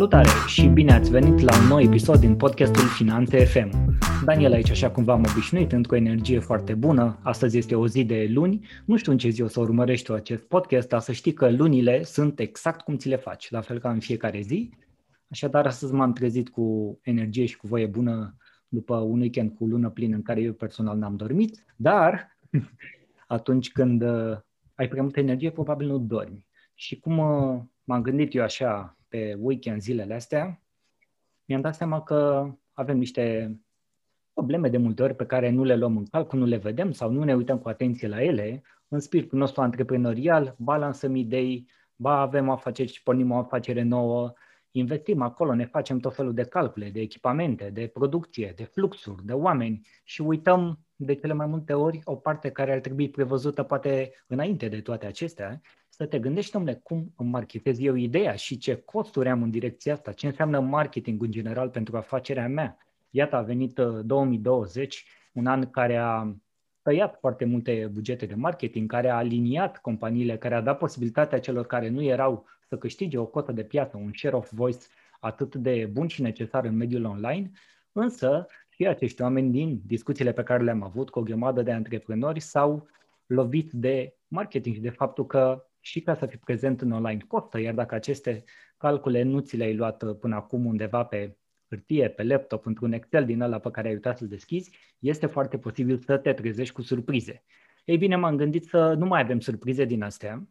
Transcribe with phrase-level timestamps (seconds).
[0.00, 3.98] Salutare și bine ați venit la un nou episod din podcastul Finanțe FM.
[4.24, 7.18] Daniel aici, așa cum v-am obișnuit, într-o energie foarte bună.
[7.22, 8.66] Astăzi este o zi de luni.
[8.84, 11.50] Nu știu în ce zi o să urmărești tu acest podcast, dar să știi că
[11.50, 14.70] lunile sunt exact cum ți le faci, la fel ca în fiecare zi.
[15.30, 18.36] Așadar, astăzi m-am trezit cu energie și cu voie bună
[18.68, 22.38] după un weekend cu lună plină în care eu personal n-am dormit, dar
[23.26, 24.38] atunci când uh,
[24.74, 26.46] ai prea multă energie, probabil nu dormi.
[26.74, 30.62] Și cum uh, m-am gândit eu așa pe weekend zilele astea,
[31.44, 33.56] mi-am dat seama că avem niște
[34.32, 37.10] probleme de multe ori pe care nu le luăm în calcul, nu le vedem sau
[37.10, 38.62] nu ne uităm cu atenție la ele.
[38.88, 44.32] În spiritul nostru antreprenorial, balansăm idei, ba avem o afacere și pornim o afacere nouă,
[44.70, 49.32] investim acolo, ne facem tot felul de calcule, de echipamente, de producție, de fluxuri, de
[49.32, 54.12] oameni și uităm de cele mai multe ori o parte care ar trebui prevăzută poate
[54.26, 55.60] înainte de toate acestea,
[56.00, 59.92] să te gândești, domnule, cum îmi marketez eu ideea și ce costuri am în direcția
[59.92, 62.78] asta, ce înseamnă marketing în general pentru afacerea mea.
[63.10, 66.34] Iată, a venit 2020, uh, un an care a
[66.82, 71.66] tăiat foarte multe bugete de marketing, care a aliniat companiile, care a dat posibilitatea celor
[71.66, 74.86] care nu erau să câștige o cotă de piață, un share of voice
[75.20, 77.50] atât de bun și necesar în mediul online,
[77.92, 82.40] însă și acești oameni din discuțiile pe care le-am avut cu o grămadă de antreprenori
[82.40, 82.88] s-au
[83.26, 87.60] lovit de marketing și de faptul că și ca să fii prezent în online costă,
[87.60, 88.44] iar dacă aceste
[88.76, 91.36] calcule nu ți le-ai luat până acum undeva pe
[91.68, 95.58] hârtie, pe laptop, într-un Excel din ăla pe care ai uitat să-l deschizi, este foarte
[95.58, 97.44] posibil să te trezești cu surprize.
[97.84, 100.48] Ei bine, m-am gândit să nu mai avem surprize din astea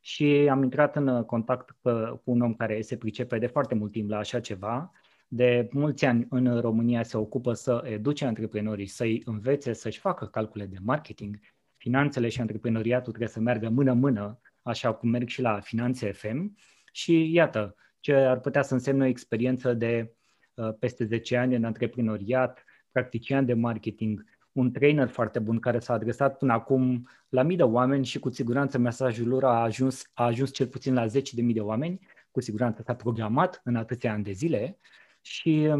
[0.00, 4.10] și am intrat în contact cu un om care se pricepe de foarte mult timp
[4.10, 4.92] la așa ceva.
[5.28, 10.66] De mulți ani în România se ocupă să educe antreprenorii, să-i învețe să-și facă calcule
[10.66, 11.38] de marketing.
[11.76, 16.56] Finanțele și antreprenoriatul trebuie să meargă mână-mână, așa cum merg și la Finanțe FM.
[16.92, 20.14] Și iată, ce ar putea să însemne o experiență de
[20.54, 25.92] uh, peste 10 ani în antreprenoriat, practician de marketing, un trainer foarte bun care s-a
[25.92, 30.24] adresat până acum la mii de oameni și cu siguranță mesajul lor a ajuns, a
[30.24, 32.00] ajuns cel puțin la zeci de mii de oameni,
[32.30, 34.78] cu siguranță s-a programat în atâția ani de zile
[35.20, 35.72] și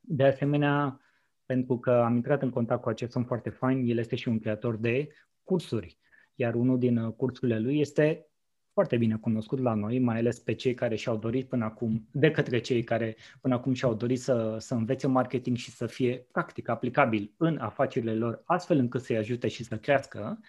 [0.00, 1.00] de asemenea,
[1.46, 4.38] pentru că am intrat în contact cu acest om foarte fain, el este și un
[4.38, 5.08] creator de
[5.42, 5.98] cursuri,
[6.34, 8.26] iar unul din cursurile lui este
[8.72, 12.30] foarte bine cunoscut la noi, mai ales pe cei care și-au dorit până acum, de
[12.30, 16.68] către cei care până acum și-au dorit să, să învețe marketing și să fie practic
[16.68, 20.40] aplicabil în afacerile lor, astfel încât să-i ajute și să crească.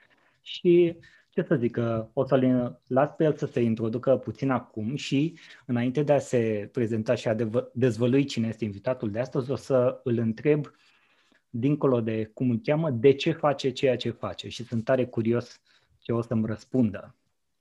[0.42, 0.98] Și
[1.30, 1.80] ce să zic,
[2.14, 6.70] o să-l las pe el să se introducă puțin acum și înainte de a se
[6.72, 7.36] prezenta și a
[7.74, 10.72] dezvălui cine este invitatul de astăzi, o să îl întreb
[11.50, 15.62] dincolo de cum îl cheamă, de ce face ceea ce face și sunt tare curios
[16.06, 17.16] ce o să-mi răspundă.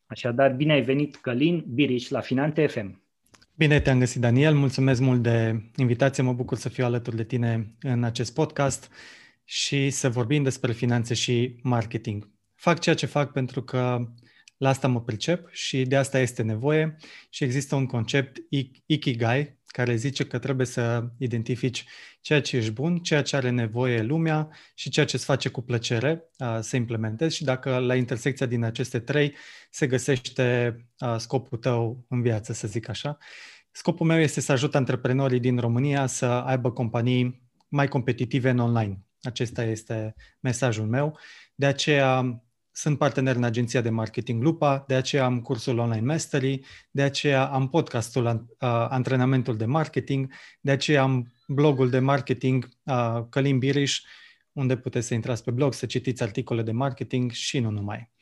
[0.07, 3.03] Așadar, bine ai venit, Călin Biriș, la Finanțe FM.
[3.55, 4.55] Bine te-am găsit, Daniel.
[4.55, 6.23] Mulțumesc mult de invitație.
[6.23, 8.91] Mă bucur să fiu alături de tine în acest podcast
[9.45, 12.31] și să vorbim despre finanțe și marketing.
[12.55, 14.09] Fac ceea ce fac pentru că
[14.57, 16.97] la asta mă pricep și de asta este nevoie
[17.31, 18.37] și există un concept
[18.87, 21.85] Ikigai care zice că trebuie să identifici
[22.21, 25.61] ceea ce ești bun, ceea ce are nevoie lumea și ceea ce îți face cu
[25.61, 26.25] plăcere
[26.61, 29.35] să implementezi și dacă la intersecția din aceste trei
[29.71, 30.77] se găsește
[31.17, 33.19] scopul tău în viață, să zic așa.
[33.71, 38.99] Scopul meu este să ajut antreprenorii din România să aibă companii mai competitive în online.
[39.23, 41.19] Acesta este mesajul meu.
[41.55, 42.43] De aceea
[42.77, 47.45] sunt partener în agenția de marketing Lupa, de aceea am cursul Online Mastery, de aceea
[47.45, 54.03] am podcastul uh, Antrenamentul de Marketing, de aceea am blogul de marketing uh, Călim Biriș,
[54.53, 58.13] unde puteți să intrați pe blog, să citiți articole de marketing și nu numai.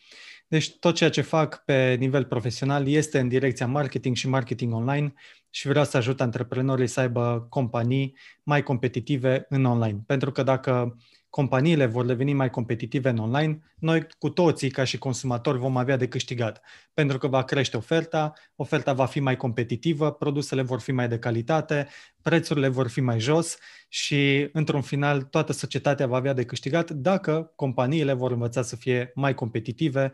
[0.49, 5.13] Deci tot ceea ce fac pe nivel profesional este în direcția marketing și marketing online
[5.51, 10.03] și vreau să ajut antreprenorii să aibă companii mai competitive în online.
[10.07, 10.97] Pentru că dacă
[11.33, 15.97] companiile vor deveni mai competitive în online, noi cu toții, ca și consumatori, vom avea
[15.97, 16.61] de câștigat.
[16.95, 21.19] Pentru că va crește oferta, oferta va fi mai competitivă, produsele vor fi mai de
[21.19, 21.89] calitate,
[22.23, 23.59] prețurile vor fi mai jos
[23.89, 29.13] și, într-un final, toată societatea va avea de câștigat dacă companiile vor învăța să fie
[29.15, 30.13] mai competitive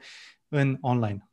[0.48, 1.30] în online.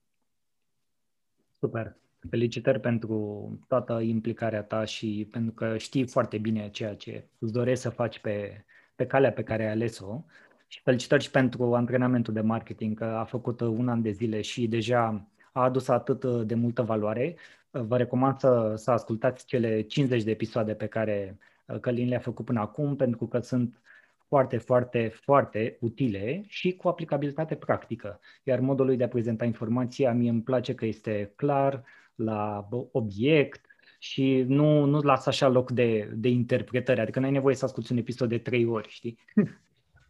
[1.60, 1.96] Super!
[2.30, 7.82] Felicitări pentru toată implicarea ta și pentru că știi foarte bine ceea ce îți dorești
[7.82, 10.24] să faci pe, pe calea pe care ai ales-o
[10.68, 14.68] și felicitări și pentru antrenamentul de marketing, că a făcut un an de zile și
[14.68, 17.36] deja a adus atât de multă valoare.
[17.72, 22.46] Vă recomand să, să ascultați cele 50 de episoade pe care uh, Călin le-a făcut
[22.46, 23.82] până acum, pentru că sunt
[24.28, 28.20] foarte, foarte, foarte utile și cu aplicabilitate practică.
[28.44, 31.84] Iar modul lui de a prezenta informația, mie îmi place că este clar,
[32.16, 33.65] la obiect
[34.06, 37.92] și nu, nu lasă așa loc de, de interpretare, adică nu ai nevoie să asculti
[37.92, 39.20] un episod de trei ori, știi?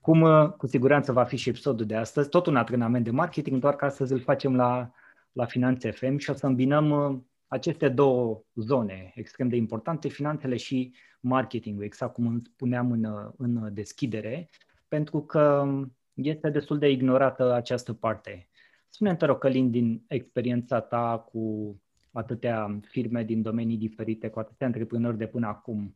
[0.02, 3.62] Cum uh, cu siguranță va fi și episodul de astăzi, tot un antrenament de marketing,
[3.62, 4.92] doar că astăzi îl facem la,
[5.32, 10.56] la Finanțe FM și o să îmbinăm uh, aceste două zone extrem de importante, finanțele
[10.58, 14.50] și marketingul, exact cum spuneam în, uh, în deschidere,
[14.88, 15.68] pentru că
[16.14, 18.50] este destul de ignorată această parte.
[18.90, 21.76] Spune-mi, te rog, Călin, din experiența ta cu
[22.18, 25.96] atâtea firme din domenii diferite, cu atâtea antreprenori de până acum,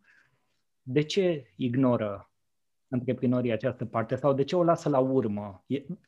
[0.81, 2.29] de ce ignoră
[2.89, 5.63] antreprenorii această parte sau de ce o lasă la urmă?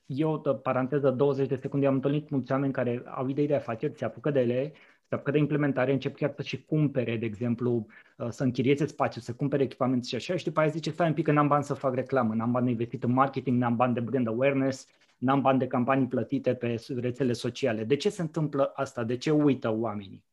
[0.06, 3.98] Eu, de paranteză, 20 de secunde, am întâlnit mulți oameni care au idei de afaceri,
[3.98, 4.74] se apucă de ele,
[5.08, 7.86] se apucă de implementare, încep chiar să și cumpere, de exemplu,
[8.18, 11.14] uh, să închirieze spațiu, să cumpere echipament și așa și după aia zice, stai un
[11.14, 13.94] pic că n-am bani să fac reclamă, n-am bani de investit în marketing, n-am bani
[13.94, 14.88] de brand awareness,
[15.22, 17.84] n-am bani de campanii plătite pe rețele sociale.
[17.84, 19.04] De ce se întâmplă asta?
[19.04, 20.24] De ce uită oamenii?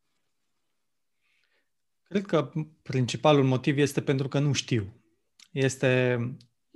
[2.03, 2.53] Cred că
[2.83, 4.93] principalul motiv este pentru că nu știu.
[5.53, 6.19] Este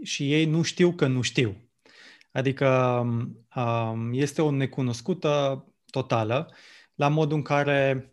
[0.03, 1.57] și ei nu știu că nu știu.
[2.33, 2.69] Adică
[3.57, 6.55] um, este o necunoscută totală
[6.95, 8.12] la modul în care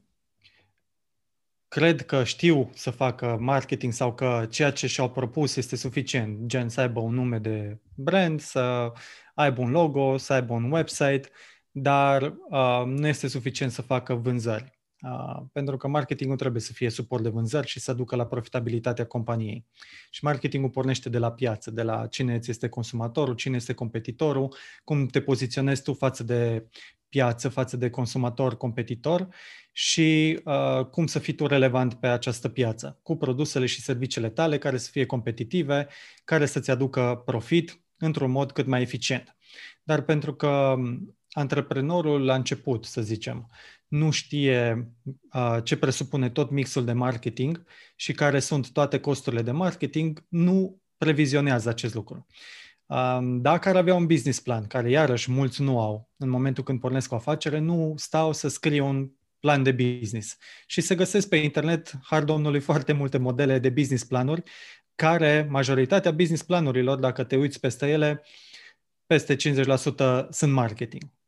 [1.69, 6.69] cred că știu să facă marketing sau că ceea ce și-au propus este suficient, gen
[6.69, 8.91] să aibă un nume de brand, să
[9.33, 11.29] aibă un logo, să aibă un website,
[11.71, 14.79] dar uh, nu este suficient să facă vânzări.
[15.01, 19.05] Uh, pentru că marketingul trebuie să fie suport de vânzări și să ducă la profitabilitatea
[19.05, 19.65] companiei.
[20.09, 24.55] Și marketingul pornește de la piață, de la cine îți este consumatorul, cine este competitorul,
[24.83, 26.67] cum te poziționezi tu față de
[27.09, 29.27] piață, față de consumator, competitor
[29.71, 34.57] și uh, cum să fii tu relevant pe această piață, cu produsele și serviciile tale
[34.57, 35.87] care să fie competitive,
[36.23, 39.37] care să-ți aducă profit într-un mod cât mai eficient.
[39.83, 40.75] Dar pentru că
[41.31, 43.49] antreprenorul la început, să zicem,
[43.87, 44.91] nu știe
[45.33, 47.63] uh, ce presupune tot mixul de marketing
[47.95, 52.27] și care sunt toate costurile de marketing, nu previzionează acest lucru.
[52.89, 56.79] Uh, dacă ar avea un business plan, care iarăși mulți nu au în momentul când
[56.79, 59.09] pornesc o afacere, nu stau să scrie un
[59.39, 60.37] plan de business.
[60.65, 64.43] Și se găsesc pe internet, har domnului, foarte multe modele de business planuri,
[64.95, 68.23] care majoritatea business planurilor, dacă te uiți peste ele,
[69.05, 71.18] peste 50% sunt marketing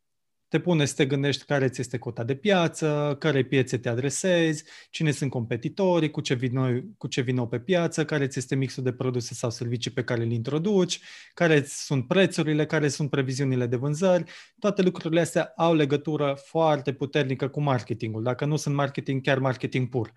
[0.52, 4.64] te pune să te gândești care ți este cota de piață, care piețe te adresezi,
[4.90, 8.38] cine sunt competitorii, cu ce vin, noi, cu ce vin nou pe piață, care ți
[8.38, 11.00] este mixul de produse sau servicii pe care le introduci,
[11.34, 14.24] care sunt prețurile, care sunt previziunile de vânzări.
[14.58, 18.22] Toate lucrurile astea au legătură foarte puternică cu marketingul.
[18.22, 20.12] Dacă nu sunt marketing, chiar marketing pur.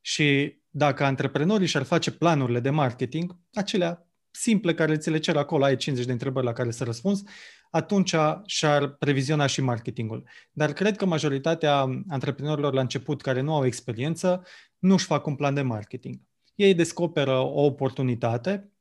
[0.00, 5.64] Și dacă antreprenorii și-ar face planurile de marketing, acelea simple care ți le cer acolo,
[5.64, 7.24] ai 50 de întrebări la care să răspunzi,
[7.70, 8.14] atunci
[8.46, 10.28] și-ar previziona și marketingul.
[10.52, 14.46] Dar cred că majoritatea antreprenorilor la început care nu au experiență
[14.78, 16.20] nu își fac un plan de marketing.
[16.54, 18.72] Ei descoperă o oportunitate,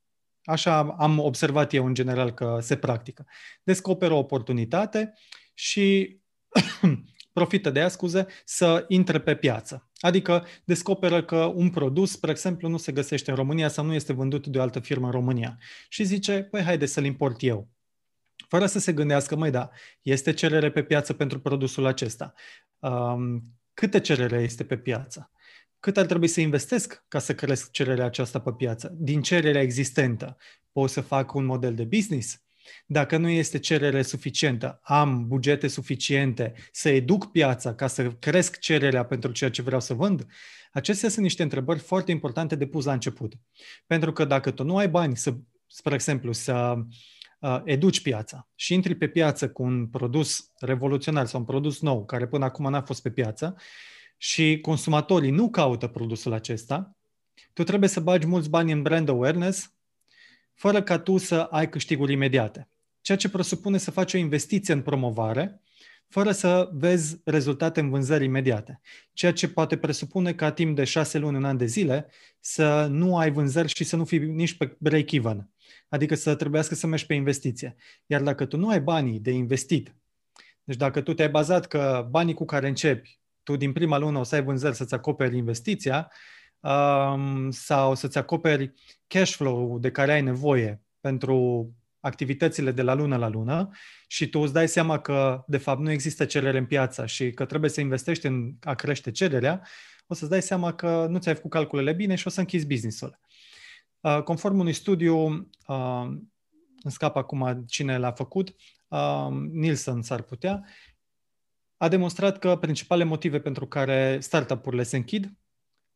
[0.44, 3.26] așa am observat eu în general că se practică.
[3.64, 5.14] Descoperă o oportunitate
[5.54, 6.18] și
[7.34, 9.90] profită de ea, scuze, să intre pe piață.
[10.00, 14.14] Adică descoperă că un produs, spre exemplu, nu se găsește în România sau nu este
[14.14, 15.58] vândut de o altă firmă în România.
[15.90, 17.68] Și zice, păi haide să-l import eu
[18.50, 19.70] fără să se gândească, mai da,
[20.02, 22.34] este cerere pe piață pentru produsul acesta?
[22.80, 25.32] Um, câte cerere este pe piață?
[25.80, 28.94] Cât ar trebui să investesc ca să cresc cererea aceasta pe piață?
[28.98, 30.38] Din cererea existentă,
[30.72, 32.44] pot să fac un model de business?
[32.86, 39.06] Dacă nu este cerere suficientă, am bugete suficiente să educ piața ca să cresc cererea
[39.06, 40.26] pentru ceea ce vreau să vând?
[40.72, 43.34] Acestea sunt niște întrebări foarte importante de pus la început.
[43.86, 45.36] Pentru că dacă tu nu ai bani, să,
[45.68, 46.86] spre exemplu, să uh, uh,
[47.64, 52.28] educi piața și intri pe piață cu un produs revoluționar sau un produs nou care
[52.28, 53.56] până acum n-a fost pe piață
[54.18, 56.98] și consumatorii nu caută produsul acesta,
[57.54, 59.74] tu trebuie să bagi mulți bani în brand awareness
[60.54, 62.70] fără ca tu să ai câștiguri imediate.
[63.02, 65.62] Ceea ce presupune să faci o investiție în promovare
[66.08, 68.82] fără să vezi rezultate în vânzări imediate.
[69.14, 72.08] Ceea ce poate presupune ca timp de șase luni, un an de zile,
[72.40, 75.50] să nu ai vânzări și să nu fii nici pe break-even.
[75.90, 77.76] Adică să trebuiască să mergi pe investiție.
[78.06, 79.96] Iar dacă tu nu ai banii de investit,
[80.64, 84.24] deci dacă tu te-ai bazat că banii cu care începi, tu din prima lună o
[84.24, 86.12] să ai vânzări să-ți acoperi investiția
[86.60, 88.74] um, sau să-ți acoperi
[89.08, 91.70] cash flow de care ai nevoie pentru
[92.00, 93.70] activitățile de la lună la lună
[94.08, 97.46] și tu îți dai seama că, de fapt, nu există cerere în piață și că
[97.46, 99.68] trebuie să investești în a crește cererea,
[100.08, 103.20] o să-ți dai seama că nu ți-ai făcut calculele bine și o să închizi business-ul.
[104.02, 105.18] Uh, conform unui studiu,
[105.68, 106.06] uh,
[106.82, 108.56] îmi scap acum cine l-a făcut,
[108.88, 110.66] uh, Nielsen s-ar putea,
[111.78, 115.34] a demonstrat că principalele motive pentru care startup-urile se închid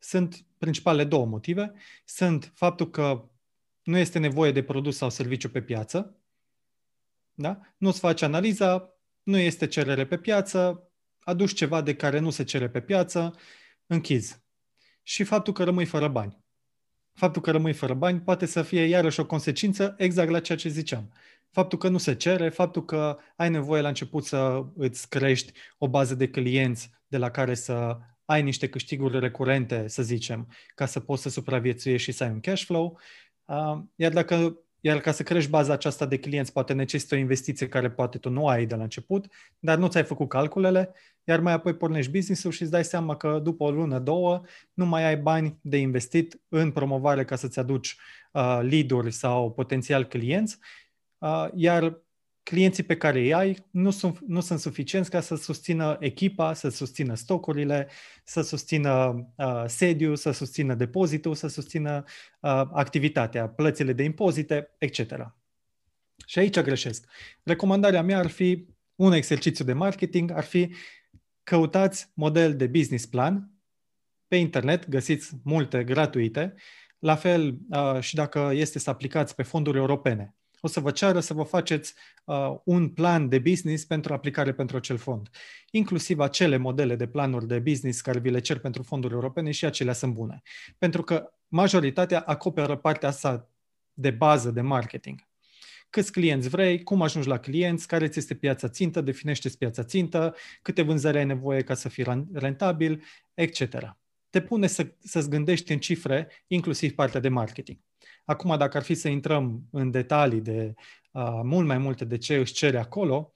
[0.04, 1.74] sunt principalele două motive.
[2.06, 3.30] Sunt faptul că
[3.84, 6.18] nu este nevoie de produs sau serviciu pe piață,
[7.34, 7.60] da?
[7.78, 8.94] nu-ți faci analiza,
[9.24, 13.36] nu este cerere pe piață, aduci ceva de care nu se cere pe piață,
[13.86, 14.44] închizi.
[15.04, 16.43] Și faptul că rămâi fără bani.
[17.14, 20.70] Faptul că rămâi fără bani poate să fie iarăși o consecință exact la ceea ce
[20.70, 21.12] ziceam.
[21.52, 25.88] Faptul că nu se cere, faptul că ai nevoie la început să îți crești o
[25.88, 31.00] bază de clienți de la care să ai niște câștiguri recurente, să zicem, ca să
[31.00, 33.00] poți să supraviețuiești și să ai un cash flow.
[33.96, 37.92] Iar dacă iar ca să crești baza aceasta de clienți, poate necesită o investiție care
[37.92, 39.26] poate tu nu ai de la început,
[39.60, 43.40] dar nu ți-ai făcut calculele, iar mai apoi pornești business-ul și îți dai seama că
[43.44, 44.42] după o lună, două,
[44.74, 47.96] nu mai ai bani de investit în promovare ca să-ți aduci
[48.32, 50.58] uh, lead-uri sau potențial clienți,
[51.18, 52.04] uh, iar
[52.44, 56.70] clienții pe care îi ai nu sunt, nu sunt suficienți ca să susțină echipa, să
[56.70, 57.90] susțină stocurile,
[58.24, 62.04] să susțină uh, sediu, să susțină depozitul, să susțină
[62.40, 65.34] uh, activitatea, plățile de impozite, etc.
[66.26, 67.06] Și aici greșesc.
[67.44, 68.66] Recomandarea mea ar fi
[68.96, 70.74] un exercițiu de marketing, ar fi
[71.44, 73.52] căutați model de business plan
[74.28, 76.54] pe internet, găsiți multe gratuite,
[77.00, 80.36] la fel uh, și dacă este să aplicați pe fonduri europene
[80.66, 81.94] o să vă ceară să vă faceți
[82.26, 85.30] uh, un plan de business pentru aplicare pentru acel fond.
[85.72, 89.66] Inclusiv acele modele de planuri de business care vi le cer pentru fonduri europene și
[89.66, 90.42] acelea sunt bune.
[90.78, 93.50] Pentru că majoritatea acoperă partea asta
[93.94, 95.28] de bază de marketing.
[95.94, 100.36] Câți clienți vrei, cum ajungi la clienți, care ți este piața țintă, definește piața țintă,
[100.62, 103.62] câte vânzări ai nevoie ca să fii rentabil, etc.
[104.30, 107.78] Te pune să, să-ți gândești în cifre, inclusiv partea de marketing.
[108.26, 110.74] Acum, dacă ar fi să intrăm în detalii de
[111.12, 113.34] uh, mult mai multe de ce își cere acolo,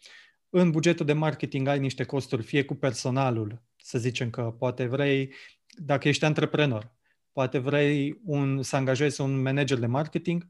[0.50, 5.34] în bugetul de marketing ai niște costuri, fie cu personalul, să zicem că poate vrei,
[5.76, 6.92] dacă ești antreprenor,
[7.32, 10.48] poate vrei un, să angajezi un manager de marketing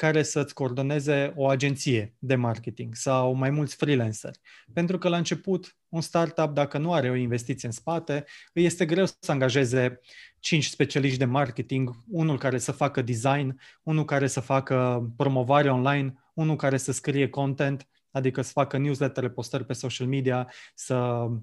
[0.00, 4.40] care să-ți coordoneze o agenție de marketing sau mai mulți freelanceri.
[4.72, 8.84] Pentru că la început, un startup, dacă nu are o investiție în spate, îi este
[8.84, 10.00] greu să angajeze
[10.38, 16.14] cinci specialiști de marketing, unul care să facă design, unul care să facă promovare online,
[16.34, 20.94] unul care să scrie content, adică să facă newsletter, postări pe social media, să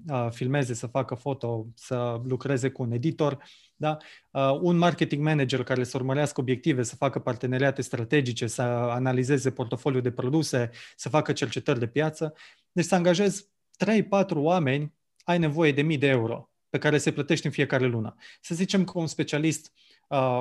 [0.08, 3.44] uh, filmeze, să facă foto, să lucreze cu un editor,
[3.76, 3.96] da?
[4.30, 10.02] Uh, un marketing manager care să urmărească obiective, să facă parteneriate strategice, să analizeze portofoliul
[10.02, 12.34] de produse, să facă cercetări de piață.
[12.72, 13.48] Deci să angajezi
[13.84, 14.94] 3-4 oameni,
[15.24, 18.14] ai nevoie de mii de euro pe care se plătește în fiecare lună.
[18.40, 19.72] Să zicem că un specialist
[20.08, 20.40] uh,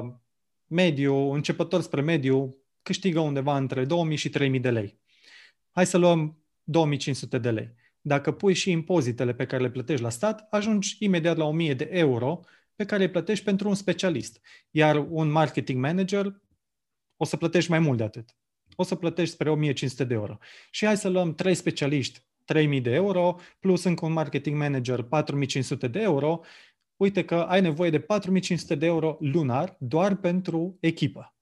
[0.68, 5.00] mediu, începător spre mediu, câștigă undeva între 2000 și 3000 de lei.
[5.78, 7.76] Hai să luăm 2500 de lei.
[8.02, 11.90] Dacă pui și impozitele pe care le plătești la stat, ajungi imediat la 1000 de
[11.92, 12.40] euro
[12.76, 14.42] pe care îi plătești pentru un specialist.
[14.72, 16.42] Iar un marketing manager
[17.18, 18.38] o să plătești mai mult de atât.
[18.76, 20.38] O să plătești spre 1500 de euro.
[20.72, 25.90] Și hai să luăm trei specialiști 3.000 de euro, plus încă un marketing manager 4.500
[25.92, 26.40] de euro,
[26.96, 31.36] uite că ai nevoie de 4.500 de euro lunar doar pentru echipă,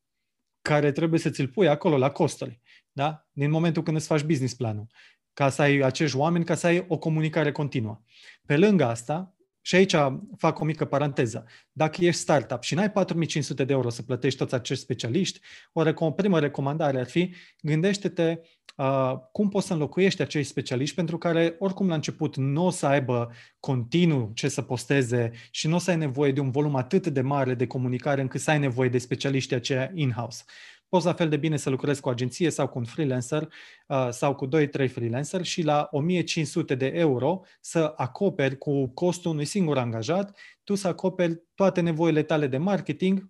[0.61, 2.61] care trebuie să ți-l pui acolo la costuri,
[2.95, 3.27] da?
[3.31, 4.87] din momentul când îți faci business planul,
[5.33, 8.01] ca să ai acești oameni, ca să ai o comunicare continuă.
[8.45, 9.95] Pe lângă asta, și aici
[10.37, 11.45] fac o mică paranteză.
[11.71, 15.39] Dacă ești startup și n-ai 4500 de euro să plătești toți acești specialiști,
[15.73, 18.39] o, rec- o primă recomandare ar fi gândește-te
[18.75, 22.85] uh, cum poți să înlocuiești acești specialiști pentru care oricum la început nu o să
[22.85, 27.07] aibă continuu ce să posteze și nu o să ai nevoie de un volum atât
[27.07, 30.43] de mare de comunicare încât să ai nevoie de specialiști aceia in-house.
[30.89, 33.53] Poți la fel de bine să lucrezi cu o agenție sau cu un freelancer
[33.87, 34.49] uh, sau cu 2-3
[34.91, 40.87] freelancer și la 1500 de euro să acoperi cu costul unui singur angajat, tu să
[40.87, 43.29] acoperi toate nevoile tale de marketing,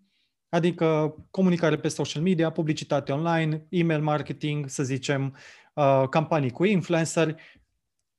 [0.49, 5.35] adică comunicare pe social media, publicitate online, email marketing, să zicem,
[5.73, 7.39] uh, campanii cu influencer.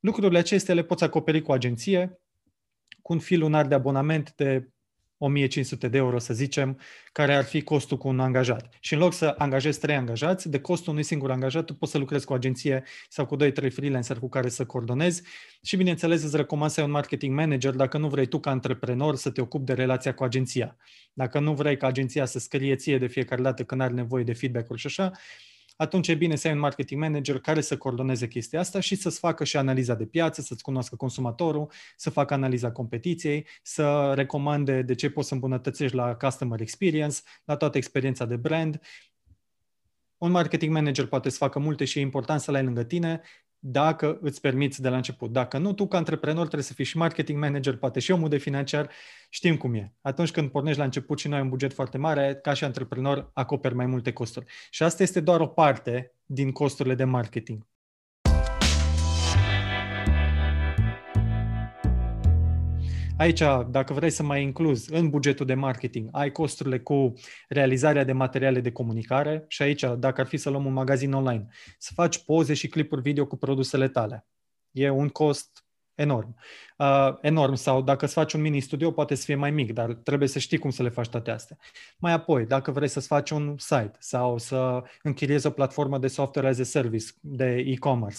[0.01, 2.21] Lucrurile acestea le poți acoperi cu agenție,
[3.03, 4.69] cu un fil lunar de abonament de
[5.19, 6.79] 1500 de euro, să zicem,
[7.13, 8.69] care ar fi costul cu un angajat.
[8.81, 11.99] Și în loc să angajezi trei angajați, de costul unui singur angajat, tu poți să
[11.99, 15.23] lucrezi cu o agenție sau cu 2-3 freelancer cu care să coordonezi
[15.63, 19.17] și, bineînțeles, îți recomand să ai un marketing manager dacă nu vrei tu ca antreprenor
[19.17, 20.77] să te ocupi de relația cu agenția.
[21.13, 24.33] Dacă nu vrei ca agenția să scrie ție de fiecare dată când are nevoie de
[24.33, 25.13] feedback-uri și așa,
[25.77, 29.19] atunci e bine să ai un marketing manager care să coordoneze chestia asta și să-ți
[29.19, 34.95] facă și analiza de piață, să-ți cunoască consumatorul, să facă analiza competiției, să recomande de
[34.95, 38.81] ce poți să îmbunătățești la customer experience, la toată experiența de brand.
[40.19, 43.21] Un marketing manager poate să facă multe și e important să-l ai lângă tine
[43.59, 45.33] dacă îți permiți de la început.
[45.33, 48.37] Dacă nu, tu ca antreprenor trebuie să fii și marketing manager, poate și omul de
[48.37, 48.91] financiar,
[49.29, 49.93] știm cum e.
[50.01, 53.31] Atunci când pornești la început și nu ai un buget foarte mare, ca și antreprenor
[53.35, 54.47] acoperi mai multe costuri.
[54.71, 57.67] Și asta este doar o parte din costurile de marketing.
[63.19, 67.13] Aici, dacă vrei să mai incluzi în bugetul de marketing, ai costurile cu
[67.49, 71.47] realizarea de materiale de comunicare și aici, dacă ar fi să luăm un magazin online,
[71.79, 74.27] să faci poze și clipuri video cu produsele tale.
[74.71, 76.37] E un cost enorm.
[76.79, 79.93] Uh, enorm sau dacă îți faci un mini studio poate să fie mai mic, dar
[79.95, 81.57] trebuie să știi cum să le faci toate astea.
[81.99, 86.49] Mai apoi, dacă vrei să-ți faci un site sau să închiriezi o platformă de software
[86.49, 88.19] as a service, de e-commerce,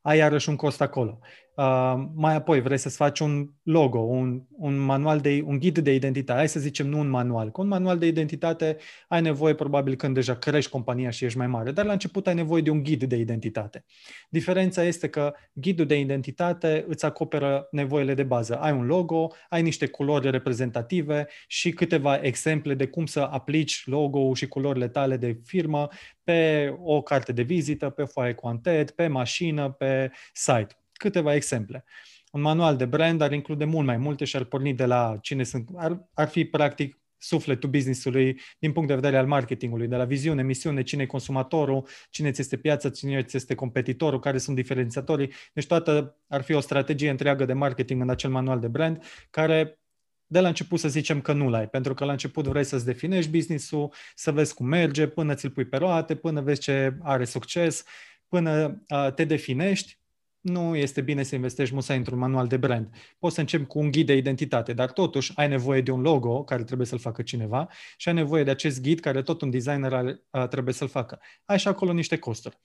[0.00, 1.18] ai iarăși un cost acolo.
[1.58, 5.94] Uh, mai apoi vrei să-ți faci un logo, un, un manual de, un ghid de
[5.94, 7.50] identitate, hai să zicem nu un manual.
[7.50, 8.76] Cu un manual de identitate
[9.08, 12.34] ai nevoie probabil când deja crești compania și ești mai mare, dar la început ai
[12.34, 13.84] nevoie de un ghid de identitate.
[14.30, 18.56] Diferența este că ghidul de identitate îți acoperă nevoile de bază.
[18.56, 24.34] Ai un logo, ai niște culori reprezentative și câteva exemple de cum să aplici logo-ul
[24.34, 25.88] și culorile tale de firmă
[26.24, 31.84] pe o carte de vizită, pe foaie cu antet, pe mașină, pe site câteva exemple.
[32.32, 35.42] Un manual de brand ar include mult mai multe și ar porni de la cine
[35.42, 40.04] sunt, ar, ar fi practic sufletul business-ului din punct de vedere al marketingului, de la
[40.04, 44.56] viziune, misiune, cine e consumatorul, cine ți este piața, cine ți este competitorul, care sunt
[44.56, 45.32] diferențiatorii.
[45.52, 49.80] Deci toată ar fi o strategie întreagă de marketing în acel manual de brand, care
[50.26, 53.30] de la început să zicem că nu l-ai, pentru că la început vrei să-ți definești
[53.30, 57.84] business-ul, să vezi cum merge, până ți-l pui pe roate, până vezi ce are succes,
[58.28, 59.97] până uh, te definești
[60.40, 62.94] nu este bine să investești musai într-un manual de brand.
[63.18, 66.44] Poți să începi cu un ghid de identitate, dar totuși ai nevoie de un logo
[66.44, 69.92] care trebuie să-l facă cineva și ai nevoie de acest ghid care tot un designer
[69.92, 71.20] are, trebuie să-l facă.
[71.44, 72.58] Ai și acolo niște costuri.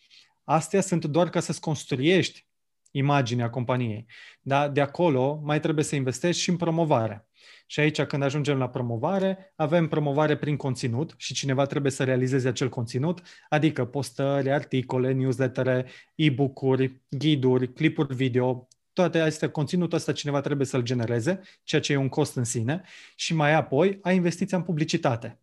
[0.44, 2.48] Astea sunt doar ca să-ți construiești
[2.92, 4.06] imaginea companiei.
[4.42, 4.68] Da?
[4.68, 7.28] De acolo mai trebuie să investești și în promovare.
[7.66, 12.48] Și aici, când ajungem la promovare, avem promovare prin conținut și cineva trebuie să realizeze
[12.48, 20.42] acel conținut, adică postări, articole, newslettere, e-book-uri, ghiduri, clipuri video, toate astea, conținutul ăsta cineva
[20.42, 22.82] trebuie să-l genereze, ceea ce e un cost în sine,
[23.16, 25.40] și mai apoi ai investiția în publicitate,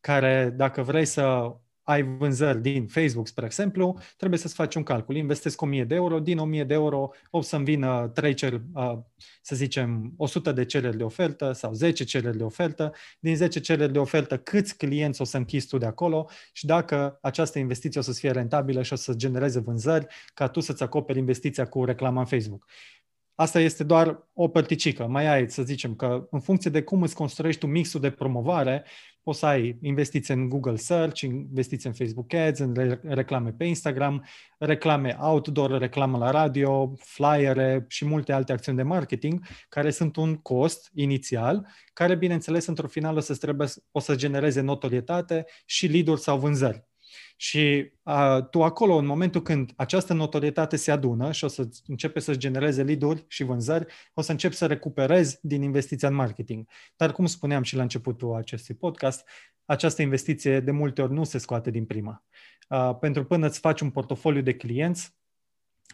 [0.00, 5.16] care dacă vrei să ai vânzări din Facebook, spre exemplu, trebuie să-ți faci un calcul.
[5.16, 8.62] Investesc 1000 de euro, din 1000 de euro o să-mi vină 3 cer,
[9.42, 12.92] să zicem, 100 de cereri de ofertă sau 10 cereri de ofertă.
[13.20, 17.18] Din 10 cereri de ofertă, câți clienți o să închizi tu de acolo și dacă
[17.22, 21.18] această investiție o să fie rentabilă și o să genereze vânzări, ca tu să-ți acoperi
[21.18, 22.64] investiția cu reclama în Facebook.
[23.34, 25.06] Asta este doar o părticică.
[25.06, 28.84] Mai ai, să zicem, că în funcție de cum îți construiești tu mixul de promovare,
[29.24, 34.24] poți să ai investiții în Google Search, investiții în Facebook Ads, în reclame pe Instagram,
[34.58, 40.36] reclame outdoor, reclamă la radio, flyere și multe alte acțiuni de marketing care sunt un
[40.36, 46.18] cost inițial, care, bineînțeles, într-o final o să, trebuie, o să genereze notorietate și lead
[46.18, 46.84] sau vânzări.
[47.36, 52.20] Și a, tu acolo, în momentul când această notorietate se adună și o să începe
[52.20, 56.68] să-ți genereze lead și vânzări, o să începi să recuperezi din investiția în marketing.
[56.96, 59.28] Dar cum spuneam și la începutul acestui podcast,
[59.64, 62.24] această investiție de multe ori nu se scoate din prima.
[62.68, 65.14] A, pentru până îți faci un portofoliu de clienți,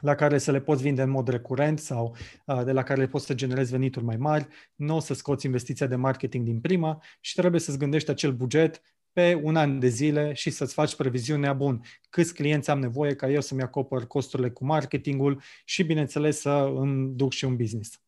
[0.00, 3.08] la care să le poți vinde în mod recurent sau uh, de la care le
[3.08, 7.02] poți să generezi venituri mai mari, nu o să scoți investiția de marketing din prima
[7.20, 11.52] și trebuie să-ți gândești acel buget pe un an de zile și să-ți faci previziunea
[11.52, 11.82] bun.
[12.10, 17.14] Câți clienți am nevoie ca eu să-mi acopăr costurile cu marketingul și, bineînțeles, să îmi
[17.14, 18.00] duc și un business.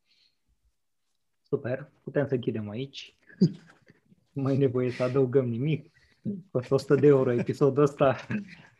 [1.42, 3.16] Super, putem să închidem aici.
[4.32, 5.90] Nu mai nevoie să adăugăm nimic.
[6.50, 8.26] Costă 100 de euro episodul ăsta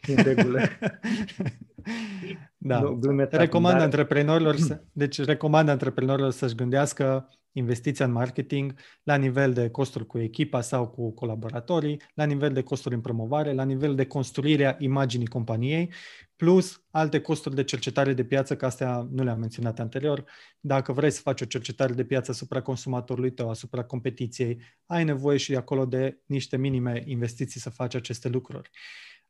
[0.07, 0.61] în regulă.
[2.65, 2.81] Da.
[2.81, 3.85] Nu, recomand dar...
[3.85, 10.19] antreprenorilor să, deci recomand antreprenorilor să-și gândească investiția în marketing la nivel de costuri cu
[10.19, 15.27] echipa sau cu colaboratorii, la nivel de costuri în promovare, la nivel de construirea imaginii
[15.27, 15.93] companiei,
[16.37, 20.25] plus alte costuri de cercetare de piață, că astea nu le-am menționat anterior.
[20.61, 25.37] Dacă vrei să faci o cercetare de piață asupra consumatorului tău, asupra competiției, ai nevoie
[25.37, 28.71] și acolo de niște minime investiții să faci aceste lucruri.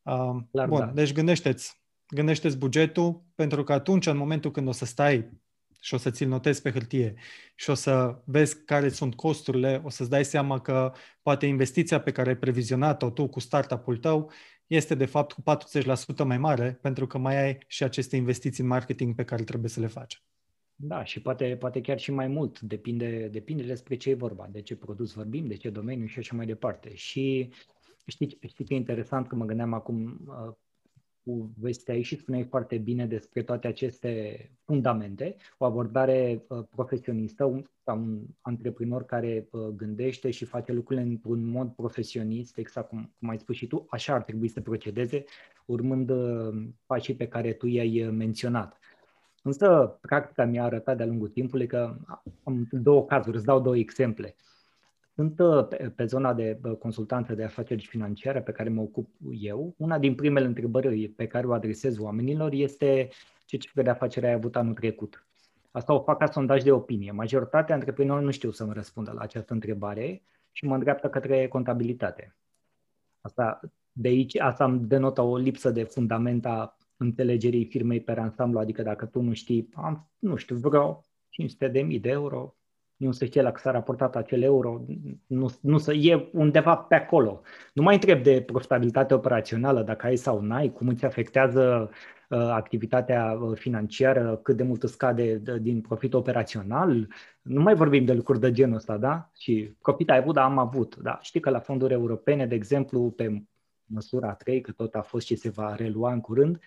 [0.03, 0.87] Uh, Clar, bun, da.
[0.87, 1.82] deci gândește-ți,
[2.15, 5.31] gândește-ți bugetul, pentru că atunci, în momentul când o să stai
[5.81, 7.15] și o să ți-l notezi pe hârtie
[7.55, 12.13] și o să vezi care sunt costurile, o să-ți dai seama că poate investiția pe
[12.13, 14.31] care ai previzionat-o tu cu startup-ul tău
[14.67, 15.43] este de fapt cu
[16.23, 19.71] 40% mai mare pentru că mai ai și aceste investiții în marketing pe care trebuie
[19.71, 20.23] să le faci.
[20.75, 24.63] Da, și poate, poate chiar și mai mult, depinde, depinde despre ce e vorba, de
[24.63, 26.95] ce produs vorbim, de ce domeniu și așa mai departe.
[26.95, 27.53] Și
[28.07, 30.21] știi, știi că e interesant că mă gândeam acum,
[31.23, 37.65] uh, povesteai și spuneai foarte bine despre toate aceste fundamente, o abordare uh, profesionistă un,
[37.85, 43.29] sau un antreprenor care uh, gândește și face lucrurile într-un mod profesionist, exact cum, cum
[43.29, 45.25] ai spus și tu, așa ar trebui să procedeze,
[45.67, 48.79] urmând uh, pașii pe care tu i-ai menționat.
[49.43, 51.97] Însă, practica mi-a arătat de-a lungul timpului că
[52.43, 54.37] am două cazuri, îți dau două exemple.
[55.23, 59.75] Sunt uh, pe zona de uh, consultanță de afaceri financiare pe care mă ocup eu.
[59.77, 63.09] Una din primele întrebări pe care o adresez oamenilor este
[63.47, 65.27] ce cifre de afacere ai avut anul trecut.
[65.71, 67.11] Asta o fac ca sondaj de opinie.
[67.11, 72.37] Majoritatea antreprenorilor nu știu să mă răspundă la această întrebare și mă îndreaptă către contabilitate.
[73.21, 73.61] Asta,
[73.93, 78.83] de aici, asta îmi denotă o lipsă de fundament a înțelegerii firmei pe ansamblu, adică
[78.83, 82.55] dacă tu nu știi, am, nu știu, vreo 500 de mii de euro,
[83.05, 84.81] nu se știe la că s-a raportat acel euro,
[85.27, 87.41] nu, nu să, e undeva pe acolo.
[87.73, 91.91] Nu mai întreb de profitabilitate operațională, dacă ai sau n-ai, cum îți afectează
[92.29, 97.09] uh, activitatea uh, financiară, cât de mult scade uh, din profit operațional.
[97.43, 99.31] Nu mai vorbim de lucruri de genul ăsta, da?
[99.39, 100.97] Și profit ai avut, dar am avut.
[100.97, 101.19] Da?
[101.23, 103.43] Știi că la fonduri europene, de exemplu, pe
[103.85, 106.59] măsura 3, că tot a fost și se va relua în curând,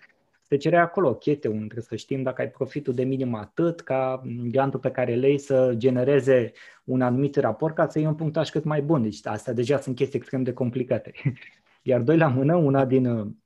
[0.48, 3.80] se cerea acolo o chete unde trebuie să știm dacă ai profitul de minim atât
[3.80, 6.52] ca grantul pe care lei să genereze
[6.84, 9.02] un anumit raport ca să iei un punctaj cât mai bun.
[9.02, 11.12] Deci astea deja sunt chestii extrem de complicate.
[11.82, 13.36] Iar doi la mână, una din,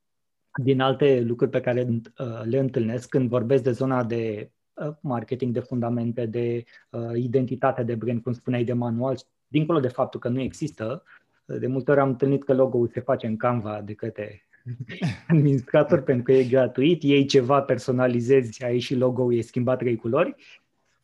[0.63, 5.53] din alte lucruri pe care uh, le întâlnesc când vorbesc de zona de uh, marketing,
[5.53, 10.29] de fundamente, de uh, identitate de brand, cum spuneai, de manual, dincolo de faptul că
[10.29, 11.03] nu există,
[11.45, 14.45] de multe ori am întâlnit că logo-ul se face în Canva de către
[15.27, 20.35] administrator pentru că e gratuit, iei ceva, personalizezi, ai și logo-ul, e schimbat trei culori,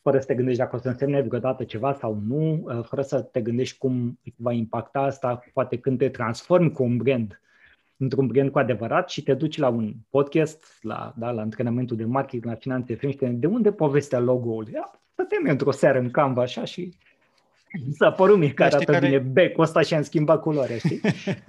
[0.02, 3.20] fără să te gândești dacă o să însemne vreodată ceva sau nu, uh, fără să
[3.20, 7.40] te gândești cum va impacta asta, poate când te transformi cu un brand
[7.96, 12.04] într-un brand cu adevărat și te duci la un podcast, la, da, la antrenamentul de
[12.04, 14.72] marketing, la finanțe și de unde povestea logo-ului?
[15.12, 16.94] Stătem într-o seară în Canva așa și
[17.98, 19.06] S-a părut mie că arată care...
[19.06, 21.00] bine becul ăsta și am schimbat culoarea, știi?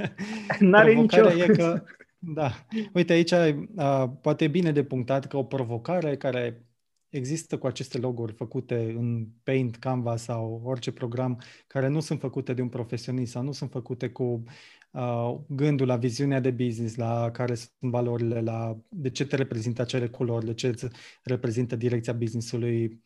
[0.60, 1.29] N-are nicio...
[1.32, 1.84] e că
[2.19, 2.65] da.
[2.93, 6.63] Uite, aici uh, poate e bine de punctat că o provocare care
[7.10, 12.53] există cu aceste loguri făcute în Paint, Canva sau orice program care nu sunt făcute
[12.53, 14.43] de un profesionist sau nu sunt făcute cu
[14.91, 19.82] uh, gândul la viziunea de business, la care sunt valorile, la de ce te reprezintă
[19.82, 20.73] acele culori, de ce
[21.23, 23.01] reprezintă direcția businessului.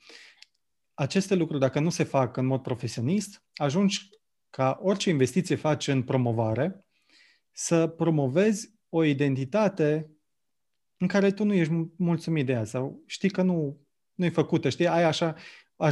[0.93, 4.10] Aceste lucruri, dacă nu se fac în mod profesionist, ajungi
[4.49, 6.86] ca orice investiție faci în promovare,
[7.51, 10.12] să promovezi o identitate
[10.97, 13.79] în care tu nu ești mulțumit de ea sau știi că nu,
[14.13, 15.36] nu e făcută, știi, ai așa,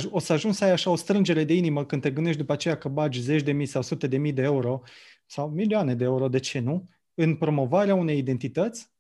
[0.09, 2.77] o să ajungi să ai așa o strângere de inimă când te gândești după aceea
[2.77, 4.81] că bagi zeci de mii sau sute de mii de euro
[5.25, 8.91] sau milioane de euro, de ce nu, în promovarea unei identități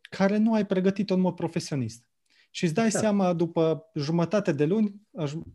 [0.00, 2.08] care nu ai pregătit-o în mod profesionist.
[2.56, 3.04] Și îți dai exact.
[3.04, 4.94] seama după jumătate de luni,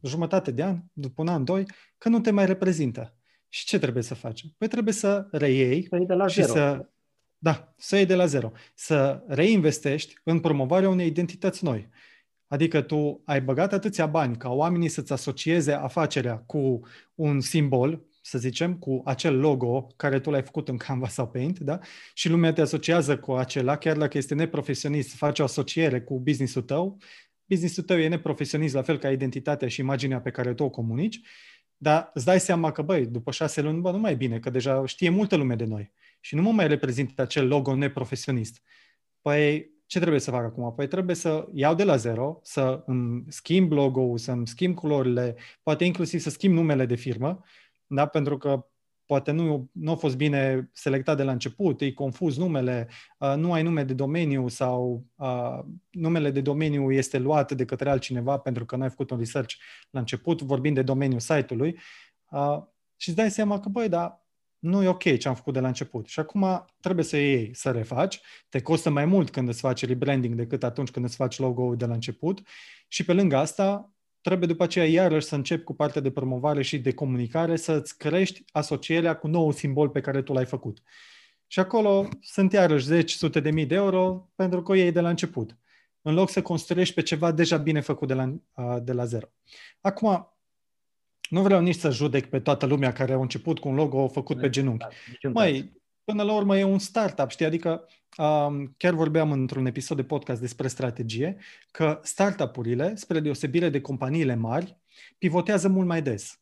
[0.03, 1.65] jumătate de an, după un an, doi,
[1.97, 3.15] că nu te mai reprezintă.
[3.47, 4.45] Și ce trebuie să faci?
[4.57, 6.53] Păi trebuie să reiei păi de la și zero.
[6.53, 6.89] să
[7.37, 8.51] da, să iei de la zero.
[8.75, 11.89] Să reinvestești în promovarea unei identități noi.
[12.47, 16.79] Adică tu ai băgat atâția bani ca oamenii să-ți asocieze afacerea cu
[17.15, 21.59] un simbol, să zicem, cu acel logo care tu l-ai făcut în Canva sau Paint,
[21.59, 21.79] da?
[22.13, 26.61] Și lumea te asociază cu acela, chiar dacă este neprofesionist, face o asociere cu businessul
[26.61, 26.97] tău,
[27.45, 31.19] businessul tău e neprofesionist, la fel ca identitatea și imaginea pe care tu o comunici,
[31.77, 34.49] dar îți dai seama că, băi, după șase luni, bă, nu mai e bine, că
[34.49, 38.61] deja știe multă lume de noi și nu mă mai reprezintă acel logo neprofesionist.
[39.21, 40.73] Păi ce trebuie să fac acum?
[40.75, 45.85] Păi trebuie să iau de la zero, să îmi schimb logo-ul, să-mi schimb culorile, poate
[45.85, 47.43] inclusiv să schimb numele de firmă,
[47.95, 48.05] da?
[48.05, 48.65] pentru că
[49.05, 53.53] poate nu, nu a fost bine selectat de la început, e confuz numele, uh, nu
[53.53, 58.65] ai nume de domeniu sau uh, numele de domeniu este luat de către altcineva pentru
[58.65, 59.53] că nu ai făcut un research
[59.89, 61.79] la început, vorbind de domeniul site-ului,
[62.29, 62.57] uh,
[62.95, 64.21] și îți dai seama că, băi, dar
[64.59, 66.07] nu e ok ce am făcut de la început.
[66.07, 68.21] Și acum trebuie să iei, să refaci.
[68.49, 71.85] Te costă mai mult când îți faci rebranding decât atunci când îți faci logo de
[71.85, 72.41] la început.
[72.87, 76.79] Și pe lângă asta, trebuie după aceea iarăși să începi cu partea de promovare și
[76.79, 80.83] de comunicare, să-ți crești asocierea cu nou simbol pe care tu l-ai făcut.
[81.47, 84.99] Și acolo sunt iarăși zeci, sute de mii de euro pentru că o iei de
[84.99, 85.57] la început.
[86.01, 88.33] În loc să construiești pe ceva deja bine făcut de la,
[88.79, 89.27] de la zero.
[89.81, 90.35] Acum,
[91.29, 94.39] nu vreau nici să judec pe toată lumea care au început cu un logo făcut
[94.39, 94.85] pe genunchi.
[95.33, 97.45] Mai, până la urmă e un startup, știi?
[97.45, 97.87] Adică
[98.17, 101.37] um, chiar vorbeam într-un episod de podcast despre strategie,
[101.71, 104.77] că startup-urile, spre deosebire de companiile mari,
[105.17, 106.39] pivotează mult mai des.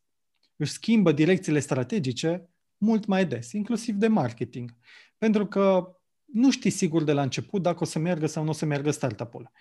[0.56, 4.76] Își schimbă direcțiile strategice mult mai des, inclusiv de marketing.
[5.18, 5.94] Pentru că
[6.26, 8.92] nu știi sigur de la început dacă o să meargă sau nu o să meargă
[8.92, 9.52] startup-ul.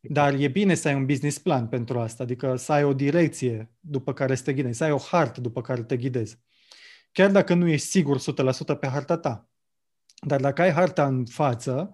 [0.00, 3.70] Dar e bine să ai un business plan pentru asta, adică să ai o direcție
[3.80, 6.38] după care să te ghidezi, să ai o hartă după care te ghidezi.
[7.16, 9.48] Chiar dacă nu ești sigur 100% pe harta ta.
[10.26, 11.90] Dar dacă ai harta în față,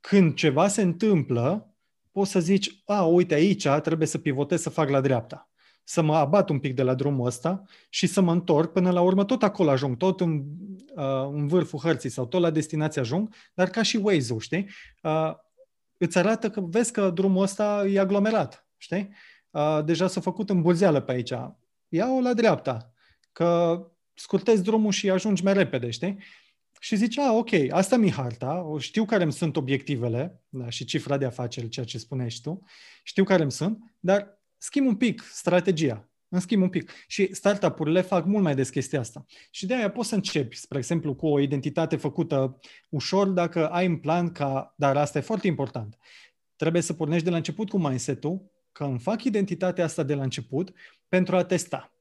[0.00, 1.74] când ceva se întâmplă,
[2.12, 5.50] poți să zici, a, uite aici trebuie să pivotez să fac la dreapta.
[5.84, 9.00] Să mă abat un pic de la drumul ăsta și să mă întorc până la
[9.00, 10.44] urmă tot acolo ajung, tot în,
[10.94, 14.68] uh, în vârful hărții sau tot la destinație ajung, dar ca și Waze-ul, știi?
[15.02, 15.32] Uh,
[15.96, 19.10] îți arată că vezi că drumul ăsta e aglomerat, știi?
[19.50, 21.34] Uh, deja s-a făcut îmbulzeală pe aici.
[21.88, 22.92] Ia-o la dreapta,
[23.32, 23.80] că
[24.18, 26.18] scurtezi drumul și ajungi mai repede, știi?
[26.80, 31.16] Și zice, a, ok, asta mi harta, știu care îmi sunt obiectivele da, și cifra
[31.16, 32.64] de afaceri, ceea ce spuneai tu,
[33.02, 36.92] știu care îmi sunt, dar schimb un pic strategia, în schimb un pic.
[37.06, 39.24] Și startup-urile fac mult mai des chestia asta.
[39.50, 43.86] Și de aia poți să începi, spre exemplu, cu o identitate făcută ușor dacă ai
[43.86, 45.98] în plan ca, dar asta e foarte important,
[46.56, 50.22] trebuie să pornești de la început cu mindset-ul că îmi fac identitatea asta de la
[50.22, 50.72] început
[51.08, 51.92] pentru a testa.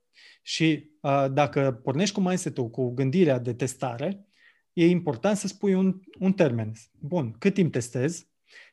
[0.41, 0.96] Și uh,
[1.31, 4.25] dacă pornești cu mindset-ul, cu gândirea de testare,
[4.73, 6.71] e important să spui un, un termen.
[6.99, 8.27] Bun, cât timp testez,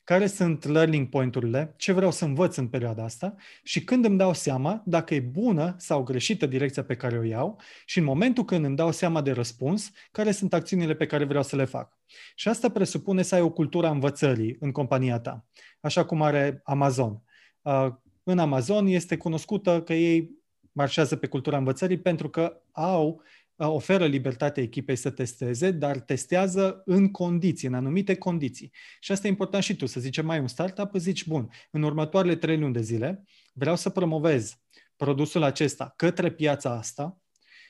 [0.05, 4.35] care sunt learning point-urile, ce vreau să învăț în perioada asta și când îmi dau
[4.35, 8.65] seama dacă e bună sau greșită direcția pe care o iau și în momentul când
[8.65, 11.99] îmi dau seama de răspuns, care sunt acțiunile pe care vreau să le fac.
[12.35, 15.47] Și asta presupune să ai o cultură a învățării în compania ta,
[15.81, 17.23] așa cum are Amazon.
[17.63, 17.89] Uh,
[18.23, 20.31] în Amazon este cunoscută că ei
[20.75, 23.23] marșează pe cultura învățării pentru că au
[23.57, 28.73] oferă libertatea echipei să testeze, dar testează în condiții, în anumite condiții.
[29.01, 31.83] Și asta e important și tu, să zicem, mai un startup, îți zici, bun, în
[31.83, 34.59] următoarele trei luni de zile vreau să promovez
[34.97, 37.19] produsul acesta către piața asta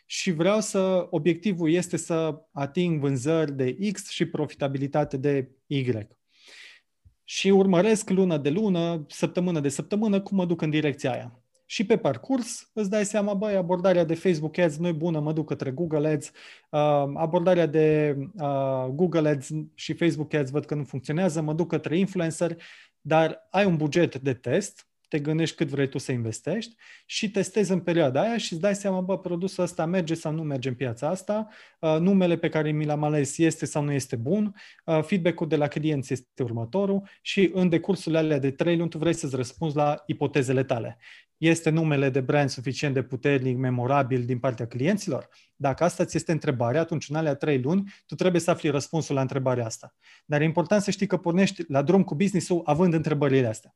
[0.07, 5.85] și vreau să, obiectivul este să ating vânzări de X și profitabilitate de Y.
[7.25, 11.44] Și urmăresc lună de lună, săptămână de săptămână, cum mă duc în direcția aia
[11.75, 15.33] și pe parcurs îți dai seama, băi, abordarea de Facebook Ads nu e bună, mă
[15.33, 16.31] duc către Google Ads,
[16.71, 21.69] uh, abordarea de uh, Google Ads și Facebook Ads văd că nu funcționează, mă duc
[21.69, 22.57] către influencer,
[23.01, 26.75] dar ai un buget de test, te gândești cât vrei tu să investești
[27.07, 30.43] și testezi în perioada aia și îți dai seama, bă, produsul ăsta merge sau nu
[30.43, 34.17] merge în piața asta, uh, numele pe care mi l-am ales este sau nu este
[34.17, 38.91] bun, uh, feedback-ul de la clienți este următorul și în decursul alea de trei luni
[38.91, 40.99] tu vrei să-ți răspunzi la ipotezele tale
[41.39, 45.29] este numele de brand suficient de puternic, memorabil din partea clienților?
[45.57, 49.15] Dacă asta ți este întrebarea, atunci în alea trei luni tu trebuie să afli răspunsul
[49.15, 49.95] la întrebarea asta.
[50.25, 53.75] Dar e important să știi că pornești la drum cu business-ul având întrebările astea.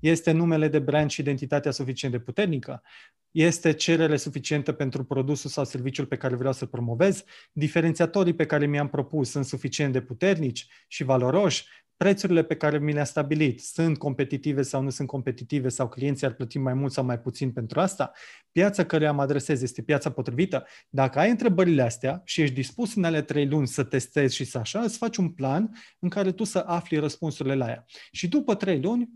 [0.00, 2.82] Este numele de brand și identitatea suficient de puternică?
[3.30, 7.24] Este cerere suficientă pentru produsul sau serviciul pe care vreau să-l promovez?
[7.52, 11.66] Diferențiatorii pe care mi-am propus sunt suficient de puternici și valoroși?
[11.98, 16.32] Prețurile pe care mi le-a stabilit sunt competitive sau nu sunt competitive sau clienții ar
[16.32, 18.12] plăti mai mult sau mai puțin pentru asta,
[18.52, 20.66] piața care am adresez este piața potrivită.
[20.88, 24.58] Dacă ai întrebările astea și ești dispus în ale trei luni să testezi și să
[24.58, 27.84] așa, îți faci un plan în care tu să afli răspunsurile la ea.
[28.10, 29.08] Și după trei luni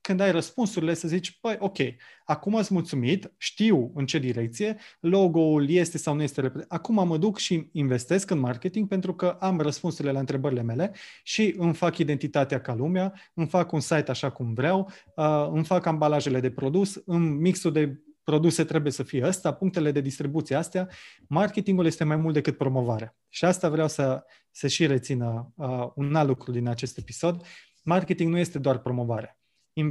[0.00, 1.76] când ai răspunsurile, să zici, păi, ok,
[2.24, 7.38] acum ați mulțumit, știu în ce direcție, logo-ul este sau nu este Acum mă duc
[7.38, 12.60] și investesc în marketing pentru că am răspunsurile la întrebările mele și îmi fac identitatea
[12.60, 17.02] ca lumea, îmi fac un site așa cum vreau, uh, îmi fac ambalajele de produs,
[17.06, 20.88] în mixul de produse trebuie să fie ăsta, punctele de distribuție astea,
[21.28, 23.16] marketingul este mai mult decât promovare.
[23.28, 27.46] Și asta vreau să, să și rețină uh, un alt lucru din acest episod.
[27.82, 29.39] Marketing nu este doar promovare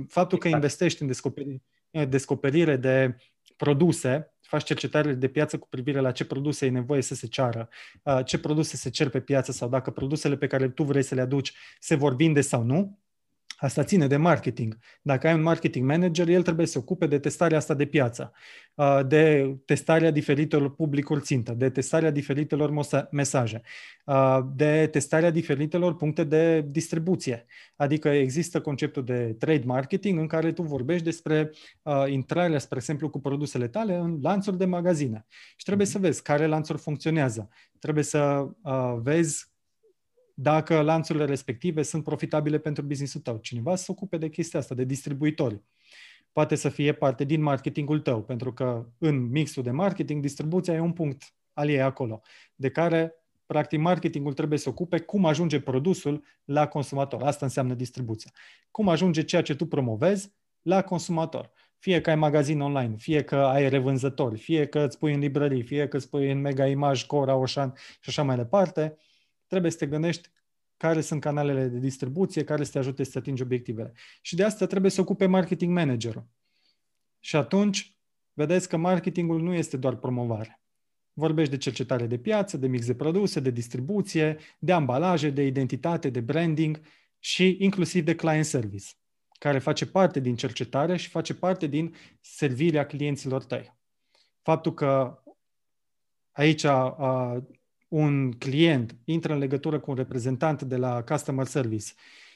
[0.07, 0.63] faptul că exact.
[0.63, 1.61] investești în descoperire,
[2.07, 3.15] descoperire de
[3.55, 7.69] produse, faci cercetare de piață cu privire la ce produse e nevoie să se ceară,
[8.03, 11.15] uh, ce produse se cer pe piață sau dacă produsele pe care tu vrei să
[11.15, 12.99] le aduci se vor vinde sau nu,
[13.59, 14.77] Asta ține de marketing.
[15.01, 18.31] Dacă ai un marketing manager, el trebuie să se ocupe de testarea asta de piață,
[18.73, 23.61] uh, de testarea diferitelor publicuri țintă, de testarea diferitelor mesaje,
[24.05, 27.45] uh, de testarea diferitelor puncte de distribuție.
[27.75, 33.09] Adică există conceptul de trade marketing în care tu vorbești despre uh, intrarea, spre exemplu,
[33.09, 35.25] cu produsele tale în lanțuri de magazine.
[35.55, 35.95] Și trebuie mhm.
[35.95, 37.49] să vezi care lanțuri funcționează.
[37.79, 38.47] Trebuie să
[39.01, 39.48] vezi
[40.41, 43.37] dacă lanțurile respective sunt profitabile pentru business-ul tău.
[43.37, 45.61] Cineva să se ocupe de chestia asta, de distribuitori.
[46.31, 50.79] Poate să fie parte din marketingul tău, pentru că în mixul de marketing, distribuția e
[50.79, 52.21] un punct al ei acolo,
[52.55, 53.13] de care
[53.45, 57.23] practic marketingul trebuie să ocupe cum ajunge produsul la consumator.
[57.23, 58.31] Asta înseamnă distribuția.
[58.71, 61.51] Cum ajunge ceea ce tu promovezi la consumator.
[61.77, 65.63] Fie că ai magazin online, fie că ai revânzători, fie că îți pui în librării,
[65.63, 68.97] fie că îți pui în Mega Image, Cora, Oșan și așa mai departe,
[69.49, 70.29] trebuie să te gândești
[70.77, 73.93] care sunt canalele de distribuție, care să te ajute să atingi obiectivele.
[74.21, 76.27] Și de asta trebuie să ocupe marketing managerul.
[77.19, 77.97] Și atunci,
[78.33, 80.61] vedeți că marketingul nu este doar promovare.
[81.13, 86.09] Vorbești de cercetare de piață, de mix de produse, de distribuție, de ambalaje, de identitate,
[86.09, 86.81] de branding
[87.19, 88.85] și inclusiv de client service,
[89.39, 93.77] care face parte din cercetare și face parte din servirea clienților tăi.
[94.41, 95.23] Faptul că
[96.31, 96.95] aici a,
[97.89, 101.93] un client intră în legătură cu un reprezentant de la customer service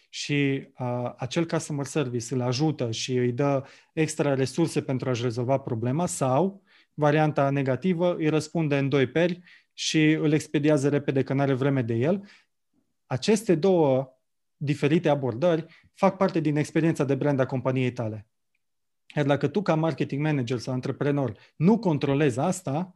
[0.10, 3.64] și a, acel customer service îl ajută și îi dă
[3.94, 6.64] extra resurse pentru a-și rezolva problema sau
[6.94, 9.42] varianta negativă îi răspunde în doi peri
[9.74, 12.30] și îl expediază repede că nu are vreme de el.
[13.06, 14.18] Aceste două
[14.58, 18.28] diferite abordări fac parte din experiența de brand a companiei tale.
[19.16, 22.96] Iar dacă tu, ca marketing manager sau antreprenor, nu controlezi asta,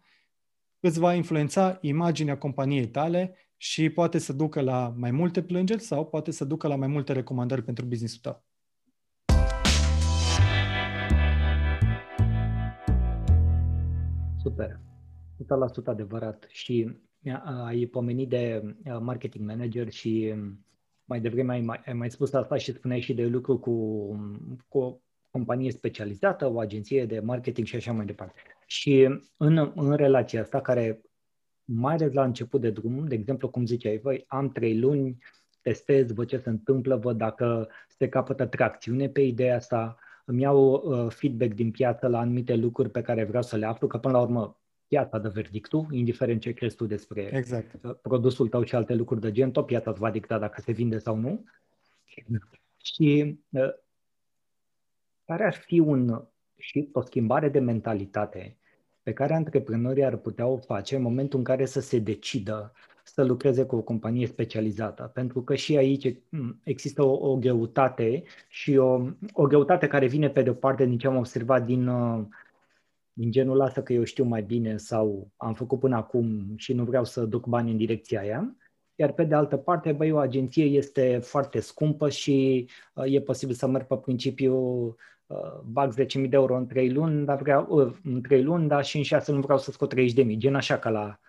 [0.80, 6.06] îți va influența imaginea companiei tale și poate să ducă la mai multe plângeri sau
[6.06, 8.44] poate să ducă la mai multe recomandări pentru business-ul tău.
[14.42, 14.80] Super.
[15.44, 16.48] 100% adevărat.
[16.50, 16.98] Și
[17.66, 20.34] ai pomenit de marketing manager și
[21.06, 23.72] mai devreme ai mai, ai mai spus asta și spuneai și de lucru cu,
[24.68, 25.00] cu o
[25.32, 28.42] companie specializată, o agenție de marketing și așa mai departe.
[28.70, 31.02] Și în, în relația asta, care
[31.64, 35.18] mai ales la început de drum, de exemplu, cum ziceai voi, am trei luni,
[35.62, 40.74] testez, văd ce se întâmplă, văd dacă se capătă tracțiune pe ideea asta, îmi iau
[40.74, 44.14] uh, feedback din piață la anumite lucruri pe care vreau să le aflu, că până
[44.14, 47.84] la urmă piața dă verdictul, indiferent ce crezi tu despre exact.
[47.84, 50.72] Uh, produsul tău și alte lucruri de gen, tot piața îți va dicta dacă se
[50.72, 51.46] vinde sau nu.
[52.78, 53.74] Și uh,
[55.26, 56.28] care ar fi un
[56.58, 58.58] și o schimbare de mentalitate
[59.04, 63.24] pe care antreprenorii ar putea o face în momentul în care să se decidă să
[63.24, 65.12] lucreze cu o companie specializată.
[65.14, 66.16] Pentru că și aici
[66.64, 71.08] există o, o greutate și o, o greutate care vine pe de-o parte din ce
[71.08, 72.26] am observat din, uh,
[73.14, 76.84] din genul ăsta că eu știu mai bine sau am făcut până acum și nu
[76.84, 78.56] vreau să duc bani în direcția aia.
[78.96, 83.56] Iar pe de altă parte, băi, o agenție este foarte scumpă și uh, e posibil
[83.56, 84.94] să merg pe principiu uh,
[85.66, 88.98] bag 10.000 de euro în 3 luni, dar vreau, uh, în 3 luni, dar și
[88.98, 91.20] în 6 luni vreau să scot 30.000, gen așa ca la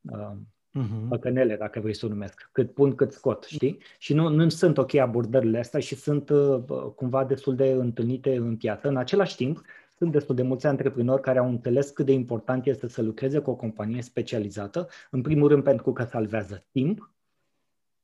[0.00, 0.36] uh,
[0.78, 1.08] uh-huh.
[1.08, 3.78] păcănele, dacă vrei să o numesc, cât pun, cât scot, știi?
[3.98, 6.62] Și nu, nu sunt ok abordările astea și sunt uh,
[6.94, 8.88] cumva destul de întâlnite în piață.
[8.88, 9.62] În același timp,
[9.96, 13.50] sunt destul de mulți antreprenori care au înțeles cât de important este să lucreze cu
[13.50, 17.10] o companie specializată, în primul rând pentru că salvează timp,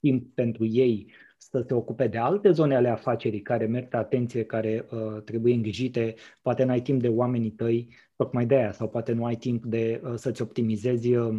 [0.00, 4.86] timp pentru ei să se ocupe de alte zone ale afacerii care merită atenție, care
[4.90, 9.24] uh, trebuie îngrijite, poate n-ai timp de oamenii tăi, tocmai de aia, sau poate nu
[9.24, 11.38] ai timp de uh, să-ți optimizezi uh,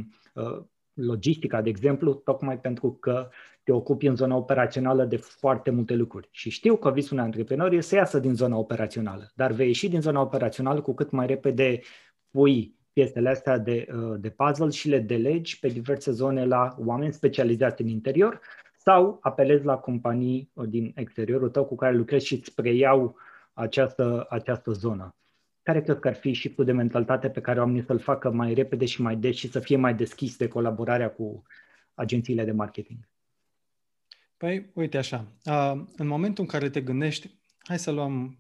[0.94, 3.30] logistica, de exemplu, tocmai pentru că
[3.64, 6.28] te ocupi în zona operațională de foarte multe lucruri.
[6.32, 9.90] Și știu că visul unui antreprenor e să iasă din zona operațională, dar vei ieși
[9.90, 11.80] din zona operațională cu cât mai repede
[12.30, 17.14] pui piesele astea de, uh, de puzzle și le delegi pe diverse zone la oameni
[17.14, 18.42] specializați în interior
[18.88, 23.16] sau apelezi la companii uh, din exteriorul tău cu care lucrezi și îți preiau
[23.54, 25.16] această, această zonă.
[25.64, 28.86] Care cred că ar fi și de mentalitate pe care oamenii să-l facă mai repede
[28.86, 31.44] și mai des și să fie mai deschis de colaborarea cu
[31.94, 32.98] agențiile de marketing?
[34.38, 35.26] Păi, uite așa,
[35.98, 38.38] în momentul în care te gândești, hai să luăm,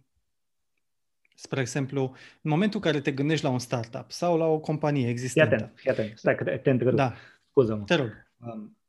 [1.35, 2.01] spre exemplu,
[2.41, 5.55] în momentul în care te gândești la un startup sau la o companie existentă.
[5.55, 6.97] Fii atent, fii atent, stai că te, te întrerup.
[6.97, 7.13] Da.
[7.49, 7.83] Scuză-mă.
[7.83, 8.09] Te rog.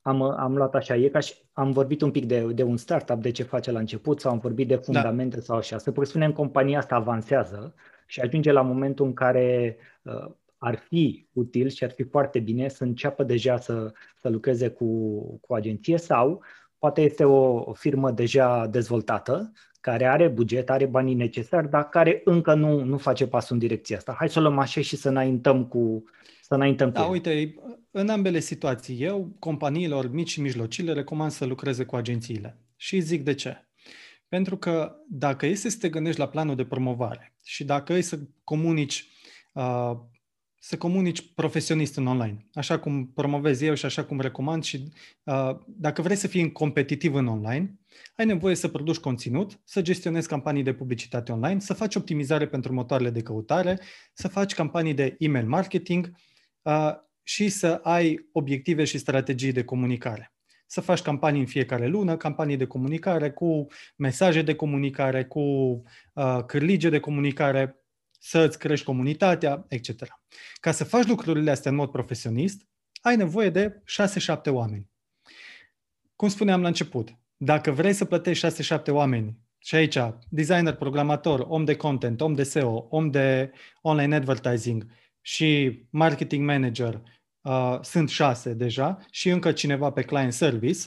[0.09, 3.21] Am, am luat așa, e ca și, am vorbit un pic de, de un startup,
[3.23, 4.81] de ce face la început, sau am vorbit de da.
[4.81, 5.43] fundamente da.
[5.43, 5.79] sau așa.
[5.79, 7.75] Să presupunem compania asta avansează
[8.07, 12.69] și ajunge la momentul în care uh, ar fi util și ar fi foarte bine
[12.69, 16.43] să înceapă deja să, să lucreze cu, cu agenție sau
[16.79, 22.21] poate este o, o firmă deja dezvoltată, care are buget, are banii necesari, dar care
[22.25, 24.15] încă nu, nu face pasul în direcția asta.
[24.19, 26.03] Hai să o luăm așa și să înaintăm cu,
[26.43, 27.55] să înaintăm da, cu uite,
[27.91, 32.59] în ambele situații, eu companiilor mici și mijlocii le recomand să lucreze cu agențiile.
[32.77, 33.69] Și zic de ce.
[34.29, 38.19] Pentru că dacă este să te gândești la planul de promovare și dacă e să
[38.45, 39.09] comunici
[39.53, 39.93] uh,
[40.59, 44.93] să comunici profesionist în online, așa cum promovez eu și așa cum recomand și
[45.23, 47.79] uh, dacă vrei să fii competitiv în online,
[48.17, 52.73] ai nevoie să produci conținut, să gestionezi campanii de publicitate online, să faci optimizare pentru
[52.73, 53.81] motoarele de căutare,
[54.13, 56.11] să faci campanii de email marketing
[56.63, 56.93] uh,
[57.23, 60.33] și să ai obiective și strategii de comunicare.
[60.67, 66.45] Să faci campanii în fiecare lună, campanii de comunicare cu mesaje de comunicare, cu uh,
[66.47, 67.83] cârlige de comunicare,
[68.19, 70.21] să îți crești comunitatea, etc.
[70.61, 72.67] Ca să faci lucrurile astea în mod profesionist,
[73.01, 73.83] ai nevoie de
[74.39, 74.91] 6-7 oameni.
[76.17, 79.99] cum spuneam la început, dacă vrei să plătești 6-7 oameni, și aici,
[80.29, 83.53] designer, programator, om de content, om de SEO, om de
[83.83, 84.87] online advertising
[85.21, 87.03] și marketing manager,
[87.41, 90.79] uh, sunt șase deja și încă cineva pe client service,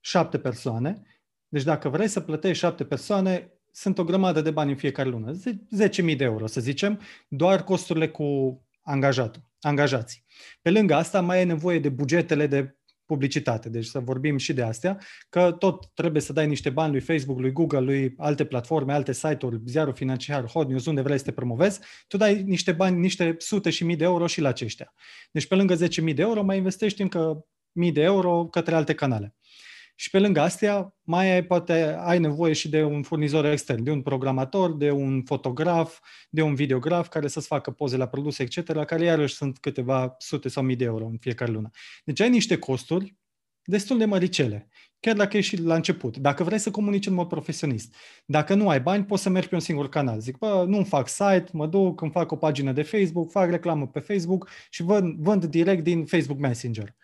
[0.00, 1.02] șapte persoane.
[1.48, 5.32] Deci dacă vrei să plătești șapte persoane, sunt o grămadă de bani în fiecare lună,
[5.32, 10.24] 10.000 de euro, să zicem, doar costurile cu angajatul, angajații.
[10.62, 14.62] Pe lângă asta mai e nevoie de bugetele de publicitate, deci să vorbim și de
[14.62, 18.92] astea, că tot trebuie să dai niște bani lui Facebook, lui Google, lui alte platforme,
[18.92, 22.98] alte site-uri, ziarul financiar, Hot News, unde vrei să te promovezi, tu dai niște bani,
[22.98, 24.94] niște sute și mii de euro și la aceștia.
[25.30, 29.34] Deci pe lângă 10.000 de euro mai investești încă mii de euro către alte canale.
[29.98, 33.90] Și pe lângă astea, mai ai, poate ai nevoie și de un furnizor extern, de
[33.90, 35.98] un programator, de un fotograf,
[36.30, 40.48] de un videograf care să-ți facă poze la produse, etc., care iarăși sunt câteva sute
[40.48, 41.70] sau mii de euro în fiecare lună.
[42.04, 43.16] Deci ai niște costuri
[43.64, 44.68] destul de măricele,
[45.00, 46.16] chiar dacă ești la început.
[46.16, 47.94] Dacă vrei să comunici în mod profesionist.
[48.26, 50.20] Dacă nu ai bani, poți să mergi pe un singur canal.
[50.20, 53.86] Zic, bă, nu fac site, mă duc, îmi fac o pagină de Facebook, fac reclamă
[53.86, 56.94] pe Facebook și vând, vând direct din Facebook Messenger.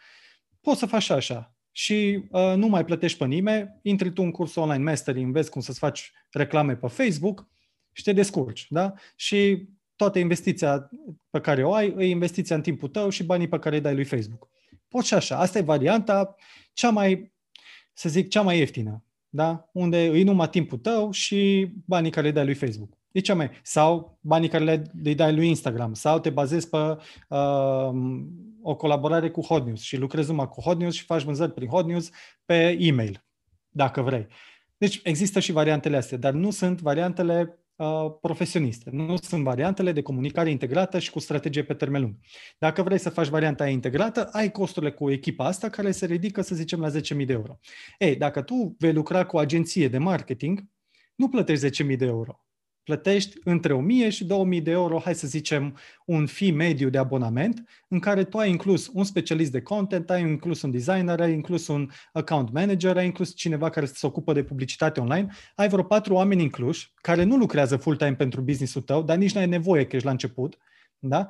[0.60, 4.54] Poți să faci așa și uh, nu mai plătești pe nimeni, intri tu în curs
[4.54, 7.48] online mastering, înveți cum să-ți faci reclame pe Facebook
[7.92, 8.94] și te descurci, da?
[9.16, 10.90] Și toată investiția
[11.30, 13.94] pe care o ai, e investiția în timpul tău și banii pe care îi dai
[13.94, 14.48] lui Facebook.
[14.88, 15.36] Poți și așa.
[15.36, 16.34] Asta e varianta
[16.72, 17.32] cea mai,
[17.92, 19.68] să zic, cea mai ieftină, da?
[19.72, 22.98] Unde îi numai timpul tău și banii care îi dai lui Facebook.
[23.12, 23.50] E cea mai...
[23.62, 25.94] Sau banii care le, le dai lui Instagram.
[25.94, 26.76] Sau te bazezi pe
[27.28, 27.90] uh,
[28.62, 31.68] o colaborare cu Hot News și lucrezi numai cu Hot News și faci vânzări prin
[31.68, 32.10] Hot News
[32.44, 33.24] pe e-mail,
[33.68, 34.26] dacă vrei.
[34.76, 38.90] Deci există și variantele astea, dar nu sunt variantele uh, profesioniste.
[38.92, 42.14] Nu sunt variantele de comunicare integrată și cu strategie pe termen lung.
[42.58, 46.54] Dacă vrei să faci varianta integrată, ai costurile cu echipa asta care se ridică, să
[46.54, 47.58] zicem, la 10.000 de euro.
[47.98, 50.64] Ei, dacă tu vei lucra cu o agenție de marketing,
[51.14, 52.42] nu plătești 10.000 de euro
[52.84, 55.76] plătești între 1000 și 2000 de euro, hai să zicem,
[56.06, 60.20] un fee mediu de abonament, în care tu ai inclus un specialist de content, ai
[60.20, 64.42] inclus un designer, ai inclus un account manager, ai inclus cineva care se ocupă de
[64.42, 69.16] publicitate online, ai vreo patru oameni incluși, care nu lucrează full-time pentru business-ul tău, dar
[69.16, 70.58] nici nu ai nevoie că ești la început,
[70.98, 71.28] da?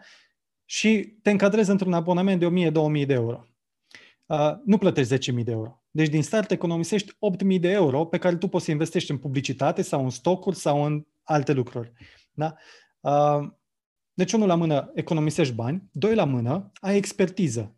[0.72, 2.70] și te încadrezi într-un abonament de
[3.02, 3.46] 1000-2000 de euro.
[4.26, 5.82] Uh, nu plătești 10.000 de euro.
[5.90, 9.82] Deci din start economisești 8.000 de euro pe care tu poți să investești în publicitate
[9.82, 11.92] sau în stocuri sau în alte lucruri.
[12.32, 12.54] Da?
[13.00, 13.48] Uh,
[14.14, 17.76] deci, unul la mână, economisești bani, doi la mână, ai expertiză.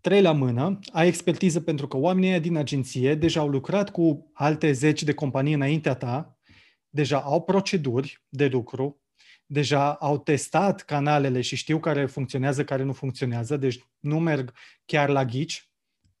[0.00, 4.72] Trei la mână, ai expertiză pentru că oamenii din agenție deja au lucrat cu alte
[4.72, 6.38] zeci de companii înaintea ta,
[6.88, 9.02] deja au proceduri de lucru,
[9.46, 14.52] deja au testat canalele și știu care funcționează, care nu funcționează, deci nu merg
[14.84, 15.69] chiar la ghici,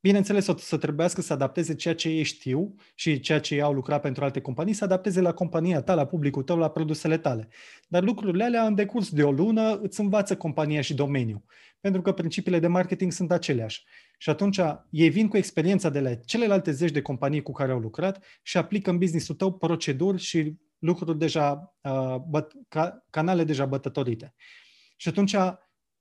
[0.02, 3.72] Bineînțeles, o să trebuiască să adapteze ceea ce ei știu și ceea ce ei au
[3.72, 7.48] lucrat pentru alte companii, să adapteze la compania ta, la publicul tău, la produsele tale.
[7.88, 11.44] Dar lucrurile alea, în decurs de o lună, îți învață compania și domeniul.
[11.80, 13.84] Pentru că principiile de marketing sunt aceleași.
[14.18, 17.78] Și atunci ei vin cu experiența de la celelalte zeci de companii cu care au
[17.78, 23.66] lucrat și aplică în business-ul tău proceduri și lucruri deja, uh, băt, ca, canale deja
[23.66, 24.34] bătătorite.
[24.96, 25.36] Și atunci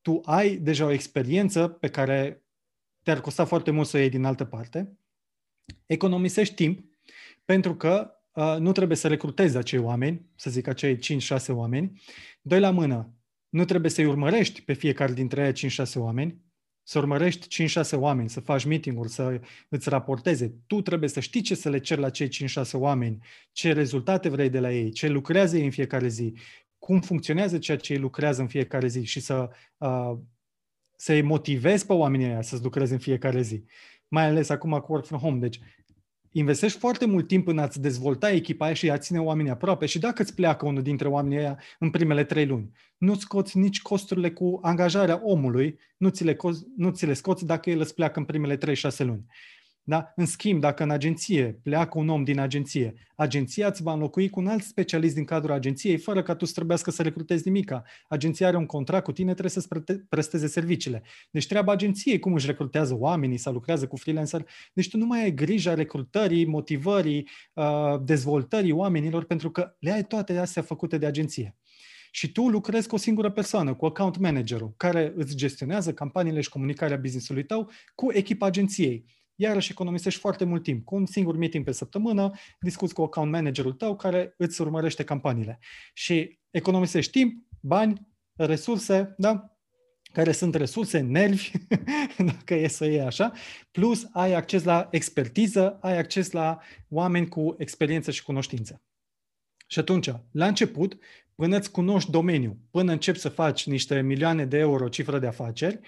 [0.02, 2.44] tu ai deja o experiență pe care
[3.04, 4.98] te-ar costa foarte mult să o iei din altă parte,
[5.86, 6.90] economisești timp
[7.46, 11.00] pentru că uh, nu trebuie să recrutezi acei oameni, să zic acei 5-6
[11.50, 12.02] oameni.
[12.42, 13.14] Doi la mână,
[13.50, 16.42] nu trebuie să-i urmărești pe fiecare dintre ei 5-6 oameni,
[16.84, 20.54] să urmărești 5-6 oameni, să faci meeting-uri, să îți raporteze.
[20.68, 23.18] Tu trebuie să știi ce să le ceri la cei 5-6 oameni,
[23.52, 26.34] ce rezultate vrei de la ei, ce lucrează ei în fiecare zi,
[26.78, 30.18] cum funcționează ceea ce ei lucrează în fiecare zi și să uh,
[31.02, 33.64] să-i motivezi pe oamenii ăia să-ți lucrezi în fiecare zi.
[34.08, 35.40] Mai ales acum cu work from home.
[35.40, 35.60] Deci
[36.32, 40.00] investești foarte mult timp în a-ți dezvolta echipa aia și a ține oamenii aproape și
[40.00, 44.32] dacă îți pleacă unul dintre oamenii ăia în primele trei luni, nu scoți nici costurile
[44.32, 46.38] cu angajarea omului, nu ți le,
[46.78, 48.60] nu ți le scoți dacă el îți pleacă în primele 3-6
[48.98, 49.26] luni.
[49.90, 50.14] Da?
[50.16, 54.40] În schimb, dacă în agenție pleacă un om din agenție, agenția îți va înlocui cu
[54.40, 57.84] un alt specialist din cadrul agenției, fără ca tu să trebuiască să recrutezi nimica.
[58.08, 59.68] Agenția are un contract cu tine, trebuie să-ți
[60.10, 61.04] presteze serviciile.
[61.32, 64.46] Deci treaba agenției, cum își recrutează oamenii sau lucrează cu freelancer.
[64.74, 67.66] Deci tu nu mai ai grija recrutării, motivării, uh,
[68.04, 71.56] dezvoltării oamenilor, pentru că le ai toate astea făcute de agenție.
[72.12, 76.50] Și tu lucrezi cu o singură persoană, cu account managerul, care îți gestionează campaniile și
[76.50, 79.06] comunicarea business-ului tău cu echipa agenției
[79.42, 80.86] iarăși economisești foarte mult timp.
[80.86, 85.60] Cu un singur meeting pe săptămână, discuți cu account managerul tău care îți urmărește campaniile.
[85.94, 89.54] Și economisești timp, bani, resurse, da?
[90.14, 91.52] care sunt resurse, nervi,
[92.32, 93.32] dacă e să iei așa,
[93.72, 96.60] plus ai acces la expertiză, ai acces la
[96.90, 98.82] oameni cu experiență și cunoștință.
[99.68, 100.98] Și atunci, la început,
[101.36, 105.80] până îți cunoști domeniul, până începi să faci niște milioane de euro cifră de afaceri,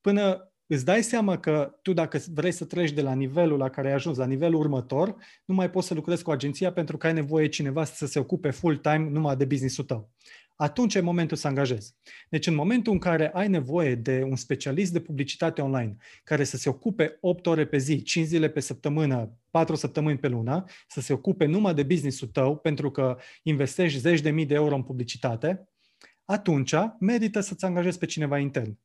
[0.00, 3.88] până îți dai seama că tu dacă vrei să treci de la nivelul la care
[3.88, 7.12] ai ajuns, la nivelul următor, nu mai poți să lucrezi cu agenția pentru că ai
[7.12, 10.10] nevoie cineva să se ocupe full-time numai de business-ul tău
[10.62, 11.94] atunci e momentul să angajezi.
[12.28, 16.56] Deci în momentul în care ai nevoie de un specialist de publicitate online care să
[16.56, 21.00] se ocupe 8 ore pe zi, 5 zile pe săptămână, 4 săptămâni pe lună, să
[21.00, 24.82] se ocupe numai de business-ul tău pentru că investești zeci de mii de euro în
[24.82, 25.68] publicitate,
[26.24, 28.78] atunci merită să-ți angajezi pe cineva intern.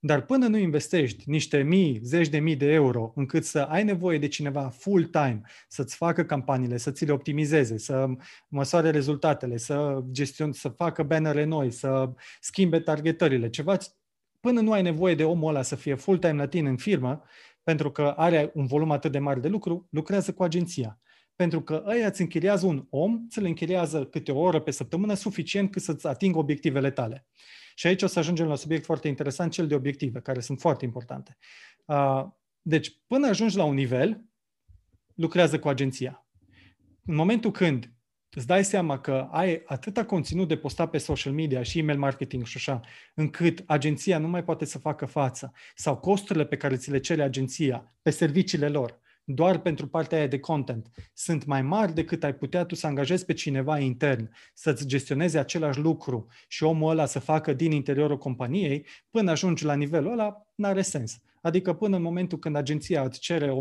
[0.00, 4.18] Dar până nu investești niște mii, zeci de mii de euro încât să ai nevoie
[4.18, 8.06] de cineva full-time să-ți facă campaniile, să ți le optimizeze, să
[8.48, 12.10] măsoare rezultatele, să gestion, să facă bannere noi, să
[12.40, 13.76] schimbe targetările, ceva,
[14.40, 17.22] până nu ai nevoie de omul ăla să fie full-time la tine în firmă,
[17.62, 21.00] pentru că are un volum atât de mare de lucru, lucrează cu agenția
[21.38, 25.14] pentru că ăia îți închiriază un om, ți le închiriază câte o oră pe săptămână,
[25.14, 27.26] suficient cât să-ți atingă obiectivele tale.
[27.78, 30.60] Și aici o să ajungem la un subiect foarte interesant, cel de obiective, care sunt
[30.60, 31.36] foarte importante.
[32.62, 34.24] Deci, până ajungi la un nivel,
[35.14, 36.26] lucrează cu agenția.
[37.04, 37.92] În momentul când
[38.30, 42.46] îți dai seama că ai atâta conținut de postat pe social media și email marketing
[42.46, 42.80] și așa,
[43.14, 47.22] încât agenția nu mai poate să facă față, sau costurile pe care ți le cere
[47.22, 49.00] agenția pe serviciile lor,
[49.30, 53.24] doar pentru partea aia de content sunt mai mari decât ai putea tu să angajezi
[53.24, 58.86] pe cineva intern să-ți gestioneze același lucru și omul ăla să facă din interiorul companiei,
[59.10, 61.20] până ajungi la nivelul ăla, n-are sens.
[61.40, 63.56] Adică până în momentul când agenția îți cere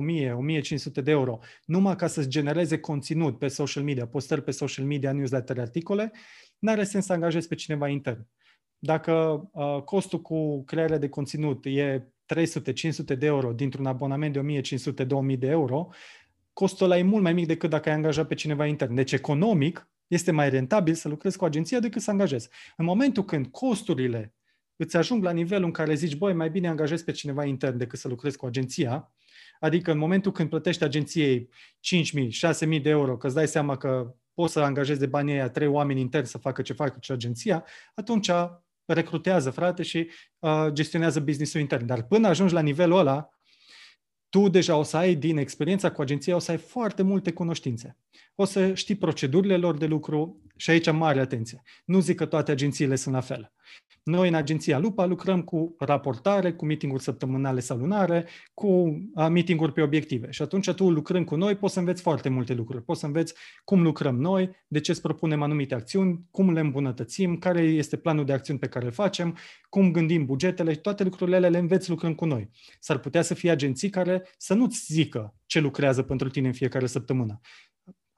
[1.00, 5.12] 1000-1500 de euro numai ca să-ți genereze conținut pe social media, postări pe social media,
[5.12, 6.12] newsletter, articole,
[6.60, 8.28] n-are sens să angajezi pe cineva intern.
[8.78, 14.62] Dacă uh, costul cu crearea de conținut e 300-500 de euro dintr-un abonament de
[15.34, 15.90] 1500-2000 de euro,
[16.54, 18.96] costul ăla e mult mai mic decât dacă ai angajat pe cineva intern.
[18.96, 22.50] Deci economic este mai rentabil să lucrezi cu agenția decât să angajezi.
[22.78, 24.34] În momentul când costurile
[24.76, 28.00] îți ajung la nivelul în care zici, băi, mai bine angajezi pe cineva intern decât
[28.00, 29.12] să lucrezi cu agenția,
[29.60, 31.50] adică în momentul când plătești agenției
[32.14, 35.50] 5.000, 6.000 de euro, că îți dai seama că poți să angajezi de banii aia
[35.50, 37.66] trei oameni interni să facă ce facă ce agenția,
[37.96, 38.32] atunci
[38.94, 40.10] recrutează, frate, și
[40.40, 41.86] uh, gestionează business-ul intern.
[41.86, 43.30] Dar până ajungi la nivelul ăla,
[44.30, 47.98] tu deja o să ai, din experiența cu agenția, o să ai foarte multe cunoștințe.
[48.36, 51.62] O să știi procedurile lor de lucru și aici mare atenție.
[51.86, 53.52] Nu zic că toate agențiile sunt la fel.
[54.04, 58.98] Noi în agenția Lupa lucrăm cu raportare, cu meeting-uri săptămânale sau lunare, cu
[59.30, 60.32] meeting-uri pe obiective.
[60.32, 62.84] Și atunci tu lucrând cu noi poți să înveți foarte multe lucruri.
[62.84, 63.34] Poți să înveți
[63.64, 68.26] cum lucrăm noi, de ce îți propunem anumite acțiuni, cum le îmbunătățim, care este planul
[68.26, 69.38] de acțiuni pe care îl facem,
[69.70, 72.50] cum gândim bugetele și toate lucrurile le înveți lucrând cu noi.
[72.80, 76.86] S-ar putea să fie agenții care să nu-ți zică ce lucrează pentru tine în fiecare
[76.86, 77.40] săptămână.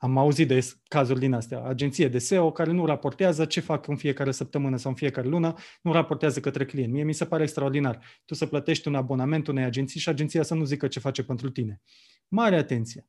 [0.01, 1.63] Am auzit de cazuri din astea.
[1.63, 5.53] Agenție de SEO care nu raportează ce fac în fiecare săptămână sau în fiecare lună,
[5.81, 6.93] nu raportează către client.
[6.93, 7.99] Mie mi se pare extraordinar.
[8.25, 11.49] Tu să plătești un abonament unei agenții și agenția să nu zică ce face pentru
[11.49, 11.81] tine.
[12.27, 13.05] Mare atenție!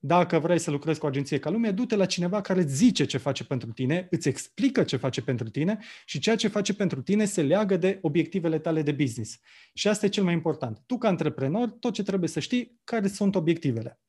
[0.00, 3.04] Dacă vrei să lucrezi cu o agenție ca lumea, du-te la cineva care îți zice
[3.04, 7.02] ce face pentru tine, îți explică ce face pentru tine și ceea ce face pentru
[7.02, 9.38] tine se leagă de obiectivele tale de business.
[9.74, 10.82] Și asta e cel mai important.
[10.86, 14.00] Tu, ca antreprenor, tot ce trebuie să știi, care sunt obiectivele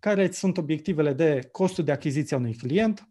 [0.00, 3.08] care sunt obiectivele de costul de achiziție a unui client,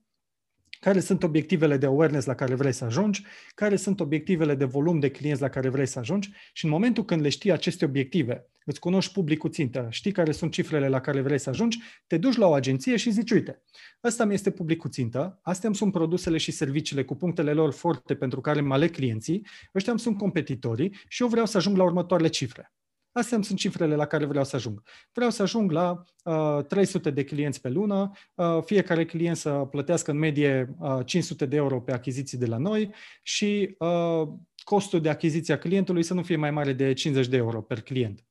[0.80, 3.24] care sunt obiectivele de awareness la care vrei să ajungi,
[3.56, 7.06] care sunt obiectivele de volum de clienți la care vrei să ajungi și în momentul
[7.06, 11.22] când le știi aceste obiective, îți cunoști publicul țintă, știi care sunt cifrele la care
[11.22, 13.64] vrei să ajungi, te duci la o agenție și zici, uite,
[14.04, 18.42] ăsta mi este publicul țintă, astea sunt produsele și serviciile cu punctele lor forte pentru
[18.42, 22.30] care mă aleg clienții, ăștia îmi sunt competitorii și eu vreau să ajung la următoarele
[22.30, 22.72] cifre.
[23.18, 24.84] Astea sunt cifrele la care vreau să ajung.
[25.14, 30.12] Vreau să ajung la uh, 300 de clienți pe lună, uh, fiecare client să plătească
[30.12, 32.94] în medie uh, 500 de euro pe achiziții de la noi
[33.24, 34.28] și uh,
[34.64, 37.82] costul de achiziție a clientului să nu fie mai mare de 50 de euro per
[37.82, 38.26] client.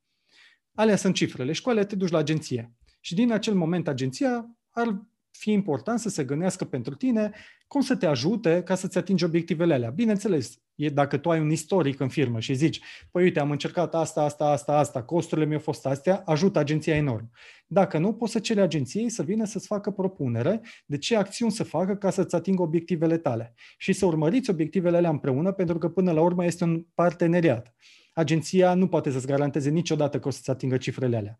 [0.74, 2.72] Alea sunt cifrele și cu alea te duci la agenție.
[3.00, 5.02] Și din acel moment agenția ar
[5.38, 7.32] fi important să se gândească pentru tine
[7.66, 9.90] cum să te ajute ca să-ți atingi obiectivele alea.
[9.90, 12.80] Bineînțeles, e dacă tu ai un istoric în firmă și zici,
[13.10, 17.30] păi uite, am încercat asta, asta, asta, asta, costurile mi-au fost astea, ajută agenția enorm.
[17.66, 21.64] Dacă nu, poți să ceri agenției să vină să-ți facă propunere de ce acțiuni să
[21.64, 26.12] facă ca să-ți atingă obiectivele tale și să urmăriți obiectivele alea împreună, pentru că până
[26.12, 27.74] la urmă este un parteneriat.
[28.12, 31.38] Agenția nu poate să-ți garanteze niciodată că o să-ți atingă cifrele alea.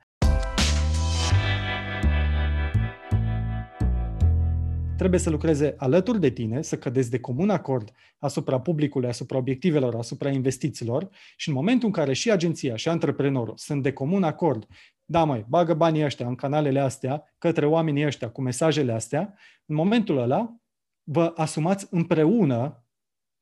[4.97, 9.95] Trebuie să lucreze alături de tine, să cădeți de comun acord asupra publicului, asupra obiectivelor,
[9.95, 14.67] asupra investițiilor și în momentul în care și agenția și antreprenorul sunt de comun acord,
[15.05, 19.35] da mai bagă banii ăștia în canalele astea, către oamenii ăștia cu mesajele astea,
[19.67, 20.57] în momentul ăla
[21.03, 22.85] vă asumați împreună,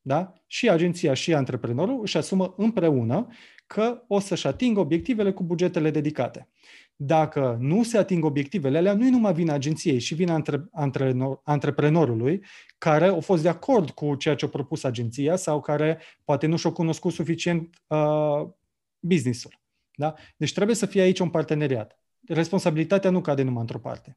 [0.00, 0.32] da?
[0.46, 3.26] și agenția și antreprenorul își asumă împreună
[3.66, 6.48] că o să-și atingă obiectivele cu bugetele dedicate.
[6.96, 12.44] Dacă nu se ating obiectivele alea, nu-i numai vina agenției, și vina antre, antre, antreprenorului,
[12.78, 16.56] care a fost de acord cu ceea ce a propus agenția sau care poate nu
[16.56, 18.48] și-a cunoscut suficient uh,
[18.98, 19.60] business-ul.
[19.96, 20.14] Da?
[20.36, 21.98] Deci trebuie să fie aici un parteneriat.
[22.28, 24.16] Responsabilitatea nu cade numai într-o parte.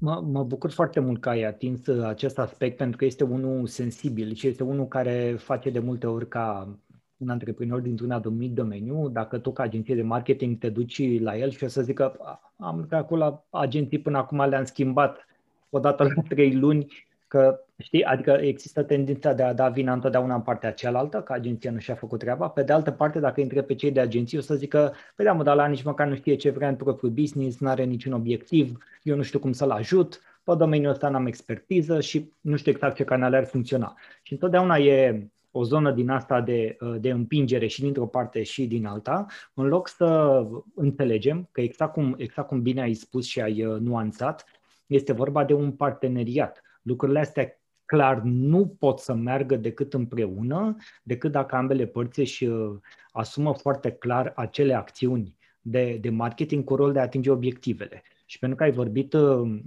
[0.00, 4.34] Mă, mă bucur foarte mult că ai atins acest aspect pentru că este unul sensibil
[4.34, 6.78] și este unul care face de multe ori ca
[7.16, 11.50] un antreprenor dintr-un anumit domeniu, dacă tu ca agenție de marketing te duci la el
[11.50, 12.16] și o să zică
[12.56, 15.26] am lucrat acolo la agenții până acum le-am schimbat
[15.70, 16.86] odată la trei luni,
[17.28, 21.70] că știi, adică există tendința de a da vina întotdeauna în partea cealaltă, că agenția
[21.70, 22.48] nu și-a făcut treaba.
[22.48, 25.32] Pe de altă parte, dacă intre pe cei de agenție, o să zică, pe da,
[25.32, 28.12] mă, dar la nici măcar nu știe ce vrea în propriul business, nu are niciun
[28.12, 32.72] obiectiv, eu nu știu cum să-l ajut, pe domeniul ăsta n-am expertiză și nu știu
[32.72, 33.96] exact ce canale ar funcționa.
[34.22, 38.66] Și întotdeauna e o zonă din asta de, uh, de împingere și dintr-o parte și
[38.66, 40.40] din alta, în loc să
[40.74, 44.44] înțelegem că exact cum, exact cum bine ai spus și ai uh, nuanțat,
[44.86, 46.62] este vorba de un parteneriat.
[46.82, 52.76] Lucrurile astea clar nu pot să meargă decât împreună, decât dacă ambele părți își uh,
[53.12, 58.02] asumă foarte clar acele acțiuni de, de marketing cu rol de a atinge obiectivele.
[58.26, 59.14] Și pentru că ai vorbit,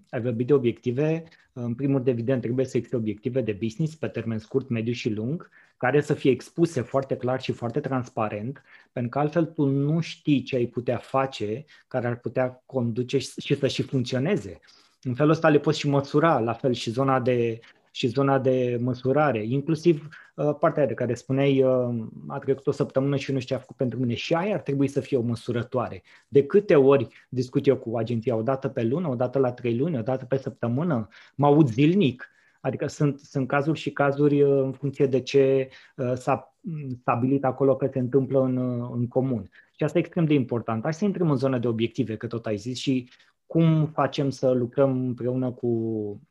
[0.09, 1.23] ai vorbit de obiective,
[1.53, 5.09] în primul rând, evident, trebuie să existe obiective de business pe termen scurt, mediu și
[5.09, 9.99] lung, care să fie expuse foarte clar și foarte transparent, pentru că altfel tu nu
[9.99, 14.59] știi ce ai putea face care ar putea conduce și să și funcționeze.
[15.01, 17.59] În felul ăsta le poți și măsura, la fel și zona de,
[17.91, 23.15] și zona de măsurare, inclusiv uh, partea de care spuneai, uh, a trecut o săptămână
[23.15, 24.13] și nu știu ce a făcut pentru mine.
[24.13, 26.03] Și aia ar trebui să fie o măsurătoare.
[26.27, 29.77] De câte ori discut eu cu agenția, o dată pe lună, o dată la trei
[29.77, 32.29] luni, o dată pe săptămână, mă aud zilnic,
[32.67, 36.57] Adică sunt, sunt cazuri și cazuri uh, în funcție de ce uh, s-a
[36.99, 39.49] stabilit acolo că se întâmplă în, uh, în comun.
[39.75, 40.83] Și asta e extrem de important.
[40.83, 43.09] Hai să intrăm în zona de obiective, că tot ai zis, și
[43.45, 46.21] cum facem să lucrăm împreună cu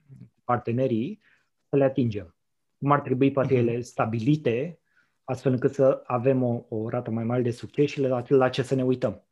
[0.44, 1.20] partenerii
[1.68, 2.34] să le atingem.
[2.78, 3.68] Cum ar trebui poate mhm.
[3.68, 4.78] ele stabilite,
[5.24, 8.62] astfel încât să avem o, o rată mai mare de succes și la, la ce
[8.62, 9.22] să ne uităm.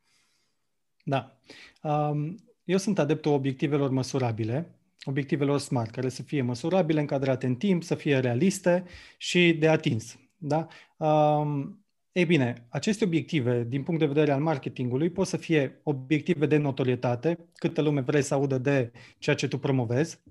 [1.05, 1.36] Da.
[1.82, 2.34] Um,
[2.64, 4.74] eu sunt adeptul obiectivelor măsurabile
[5.05, 8.84] obiectivelor SMART, care să fie măsurabile, încadrate în timp, să fie realiste
[9.16, 10.18] și de atins.
[10.36, 10.66] Da?
[10.96, 16.46] Um, ei bine, aceste obiective, din punct de vedere al marketingului, pot să fie obiective
[16.46, 20.22] de notorietate, câtă lume vrei să audă de ceea ce tu promovezi.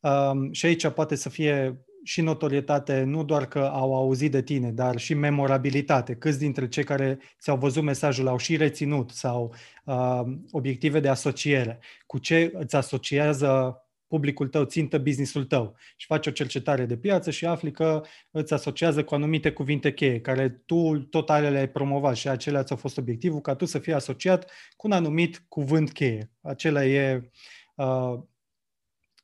[0.00, 4.70] Um, și aici poate să fie și notorietate, nu doar că au auzit de tine,
[4.70, 6.14] dar și memorabilitate.
[6.14, 9.54] Câți dintre cei care ți-au văzut mesajul au și reținut sau
[9.84, 11.78] uh, obiective de asociere.
[12.06, 13.82] Cu ce îți asociază
[14.12, 18.52] publicul tău, țintă businessul tău și faci o cercetare de piață și afli că îți
[18.52, 22.98] asociază cu anumite cuvinte cheie, care tu tot ale le-ai promovat și acelea ți-au fost
[22.98, 26.30] obiectivul ca tu să fii asociat cu un anumit cuvânt cheie.
[26.40, 27.30] Acela e
[27.74, 28.18] uh,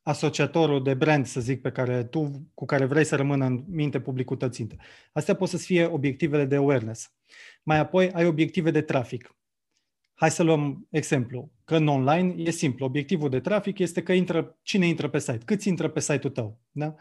[0.03, 4.01] asociatorul de brand, să zic, pe care tu, cu care vrei să rămână în minte
[4.01, 4.77] publicul tău țintă.
[5.13, 7.13] Astea pot să fie obiectivele de awareness.
[7.63, 9.38] Mai apoi ai obiective de trafic.
[10.21, 12.85] Hai să luăm exemplu, că în online e simplu.
[12.85, 16.61] Obiectivul de trafic este că intră, cine intră pe site, câți intră pe site-ul tău.
[16.71, 16.95] Da?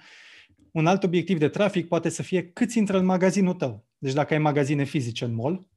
[0.71, 3.85] Un alt obiectiv de trafic poate să fie câți intră în magazinul tău.
[3.97, 5.67] Deci dacă ai magazine fizice în mall,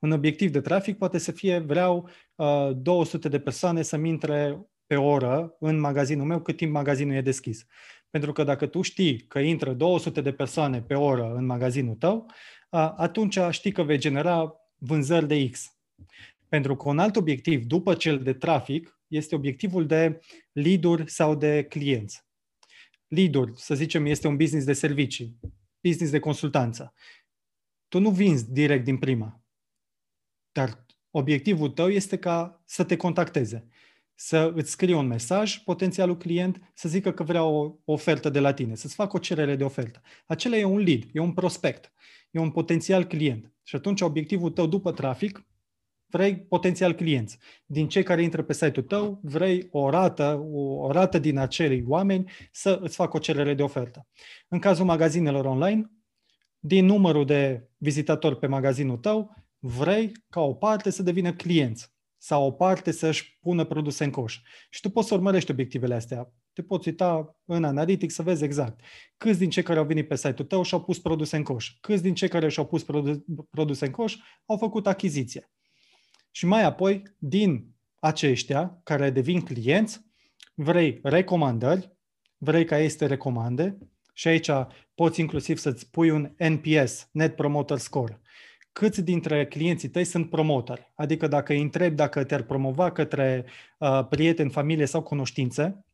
[0.00, 4.96] un obiectiv de trafic poate să fie vreau uh, 200 de persoane să-mi intre pe
[4.96, 7.66] oră în magazinul meu cât timp magazinul e deschis.
[8.10, 12.26] Pentru că dacă tu știi că intră 200 de persoane pe oră în magazinul tău,
[12.70, 15.70] uh, atunci știi că vei genera vânzări de X.
[16.48, 20.20] Pentru că un alt obiectiv, după cel de trafic, este obiectivul de
[20.52, 22.24] lead sau de clienți.
[23.08, 25.38] lead să zicem, este un business de servicii,
[25.80, 26.94] business de consultanță.
[27.88, 29.40] Tu nu vinzi direct din prima,
[30.52, 33.68] dar obiectivul tău este ca să te contacteze,
[34.14, 38.52] să îți scrie un mesaj potențialul client, să zică că vrea o ofertă de la
[38.52, 40.02] tine, să-ți facă o cerere de ofertă.
[40.26, 41.92] Acela e un lead, e un prospect,
[42.30, 43.52] e un potențial client.
[43.62, 45.46] Și atunci obiectivul tău după trafic
[46.08, 47.38] vrei potențial clienți.
[47.66, 51.84] Din cei care intră pe site-ul tău, vrei o rată, o, o rată din acei
[51.86, 54.06] oameni să îți facă o cerere de ofertă.
[54.48, 55.90] În cazul magazinelor online,
[56.58, 62.46] din numărul de vizitatori pe magazinul tău, vrei ca o parte să devină clienți, sau
[62.46, 64.40] o parte să-și pună produse în coș.
[64.70, 66.32] Și tu poți să urmărești obiectivele astea.
[66.52, 68.80] Te poți uita în Analytics să vezi exact
[69.16, 72.02] câți din cei care au venit pe site-ul tău și-au pus produse în coș, câți
[72.02, 72.84] din cei care și-au pus
[73.50, 75.50] produse în coș au făcut achiziție.
[76.36, 80.06] Și mai apoi, din aceștia care devin clienți,
[80.54, 81.92] vrei recomandări,
[82.36, 83.78] vrei ca ei să te recomande
[84.12, 84.50] și aici
[84.94, 88.20] poți inclusiv să-ți pui un NPS, Net Promoter Score.
[88.72, 90.92] Câți dintre clienții tăi sunt promotori?
[90.94, 93.44] Adică dacă îi întrebi dacă te-ar promova către
[93.78, 95.84] uh, prieteni, familie sau cunoștințe,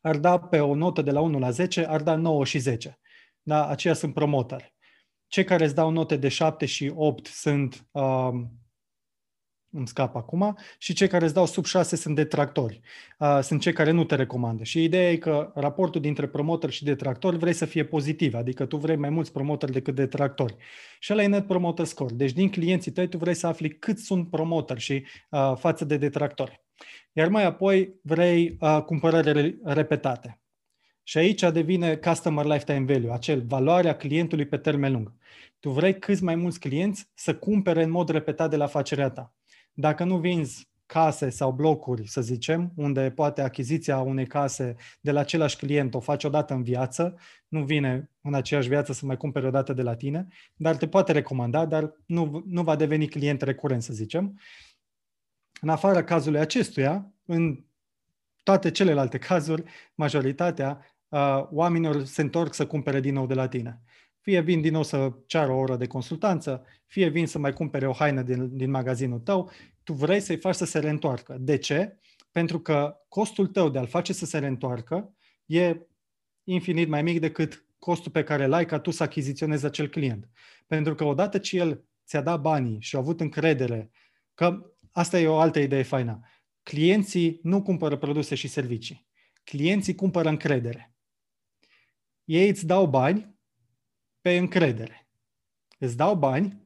[0.00, 2.98] ar da pe o notă de la 1 la 10, ar da 9 și 10.
[3.42, 3.68] Da?
[3.68, 4.74] Aceia sunt promotori.
[5.26, 8.30] Cei care îți dau note de 7 și 8 sunt uh,
[9.70, 12.80] îmi scap acum, și cei care îți dau sub 6 sunt detractori.
[13.18, 14.64] Uh, sunt cei care nu te recomandă.
[14.64, 18.76] Și ideea e că raportul dintre promotor și detractori vrei să fie pozitiv, adică tu
[18.76, 20.56] vrei mai mulți promotori decât detractori.
[20.98, 22.14] Și ăla e net promoter score.
[22.14, 25.96] Deci din clienții tăi tu vrei să afli cât sunt promotori și uh, față de
[25.96, 26.64] detractori.
[27.12, 30.40] Iar mai apoi vrei uh, cumpărări repetate.
[31.02, 35.12] Și aici devine customer lifetime value, acel valoarea clientului pe termen lung.
[35.60, 39.35] Tu vrei câți mai mulți clienți să cumpere în mod repetat de la afacerea ta.
[39.78, 45.20] Dacă nu vinzi case sau blocuri, să zicem, unde poate achiziția unei case de la
[45.20, 47.18] același client o faci odată în viață,
[47.48, 51.12] nu vine în aceeași viață să mai cumpere odată de la tine, dar te poate
[51.12, 54.40] recomanda, dar nu, nu va deveni client recurent, să zicem.
[55.60, 57.64] În afara cazului acestuia, în
[58.42, 59.62] toate celelalte cazuri,
[59.94, 63.80] majoritatea uh, oamenilor se întorc să cumpere din nou de la tine.
[64.26, 67.88] Fie vin din nou să ceară o oră de consultanță, fie vin să mai cumpere
[67.88, 69.50] o haină din, din magazinul tău,
[69.82, 71.36] tu vrei să-i faci să se reîntoarcă.
[71.40, 71.98] De ce?
[72.30, 75.14] Pentru că costul tău de a-l face să se reîntoarcă
[75.44, 75.76] e
[76.44, 80.28] infinit mai mic decât costul pe care îl ai ca tu să achiziționezi acel client.
[80.66, 83.90] Pentru că odată ce el ți-a dat banii și a avut încredere,
[84.34, 86.20] că asta e o altă idee faină,
[86.62, 89.06] clienții nu cumpără produse și servicii.
[89.44, 90.94] Clienții cumpără încredere.
[92.24, 93.35] Ei îți dau bani
[94.26, 95.08] pe încredere.
[95.78, 96.62] Îți dau bani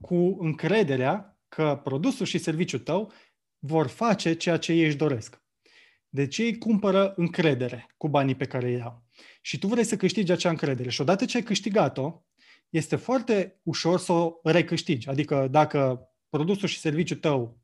[0.00, 3.12] cu încrederea că produsul și serviciul tău
[3.58, 5.42] vor face ceea ce ei își doresc.
[6.08, 9.04] Deci ei cumpără încredere cu banii pe care îi iau.
[9.40, 10.90] Și tu vrei să câștigi acea încredere.
[10.90, 12.22] Și odată ce ai câștigat-o,
[12.68, 15.08] este foarte ușor să o recâștigi.
[15.08, 17.61] Adică dacă produsul și serviciul tău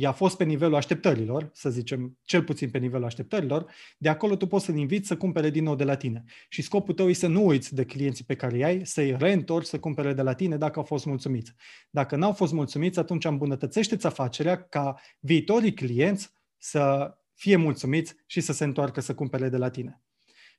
[0.00, 4.46] i-a fost pe nivelul așteptărilor, să zicem, cel puțin pe nivelul așteptărilor, de acolo tu
[4.46, 6.24] poți să-l inviți să cumpere din nou de la tine.
[6.48, 9.78] Și scopul tău este să nu uiți de clienții pe care i-ai, să-i reîntorci să
[9.78, 11.52] cumpere de la tine dacă au fost mulțumiți.
[11.90, 18.52] Dacă n-au fost mulțumiți, atunci îmbunătățește-ți afacerea ca viitorii clienți să fie mulțumiți și să
[18.52, 20.02] se întoarcă să cumpere de la tine.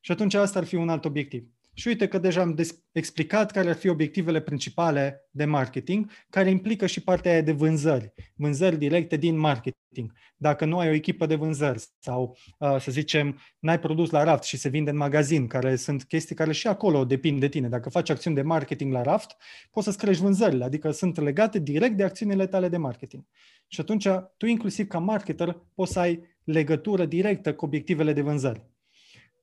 [0.01, 1.47] Și atunci asta ar fi un alt obiectiv.
[1.79, 6.49] Și uite că deja am des- explicat care ar fi obiectivele principale de marketing, care
[6.49, 10.13] implică și partea aia de vânzări, vânzări directe din marketing.
[10.37, 14.43] Dacă nu ai o echipă de vânzări sau, uh, să zicem, n-ai produs la raft
[14.43, 17.69] și se vinde în magazin, care sunt chestii care și acolo depind de tine.
[17.69, 19.35] Dacă faci acțiuni de marketing la raft,
[19.71, 23.23] poți să-ți crești vânzările, adică sunt legate direct de acțiunile tale de marketing.
[23.67, 24.07] Și atunci,
[24.37, 28.67] tu inclusiv ca marketer poți să ai legătură directă cu obiectivele de vânzări.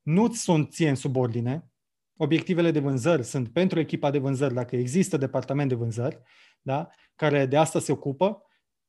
[0.03, 1.71] Nu-ți sunt ție în subordine,
[2.17, 6.21] obiectivele de vânzări sunt pentru echipa de vânzări, dacă există departament de vânzări,
[6.61, 6.89] da?
[7.15, 8.41] care de asta se ocupă,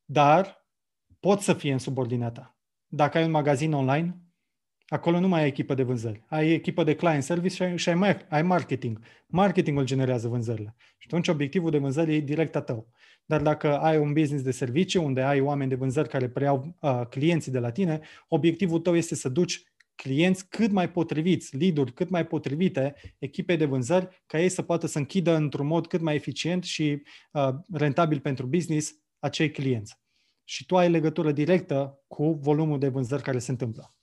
[0.05, 0.67] dar
[1.19, 2.57] pot să fie în subordinea ta.
[2.87, 4.21] Dacă ai un magazin online,
[4.87, 6.23] acolo nu mai ai echipă de vânzări.
[6.27, 8.99] Ai echipă de client service și ai, și ai, ai marketing.
[9.27, 10.75] Marketingul generează vânzările.
[10.77, 12.87] Și atunci obiectivul de vânzări e direct a tău.
[13.25, 17.01] Dar dacă ai un business de servicii unde ai oameni de vânzări care preiau uh,
[17.09, 19.63] clienții de la tine, obiectivul tău este să duci
[20.01, 24.87] clienți cât mai potriviți, lead cât mai potrivite echipei de vânzări, ca ei să poată
[24.87, 29.99] să închidă într-un mod cât mai eficient și uh, rentabil pentru business acei clienți.
[30.43, 33.93] Și tu ai legătură directă cu volumul de vânzări care se întâmplă.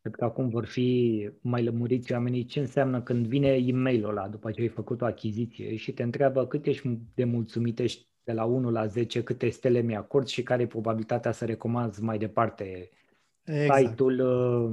[0.00, 4.50] Cred că acum vor fi mai lămuriți oamenii ce înseamnă când vine e-mailul ăla după
[4.50, 8.44] ce ai făcut o achiziție și te întreabă cât ești de mulțumit, ești de la
[8.44, 12.90] 1 la 10, câte stele mi-acord și care e probabilitatea să recomanzi mai departe
[13.50, 13.86] exact.
[13.86, 14.70] site-ul, uh,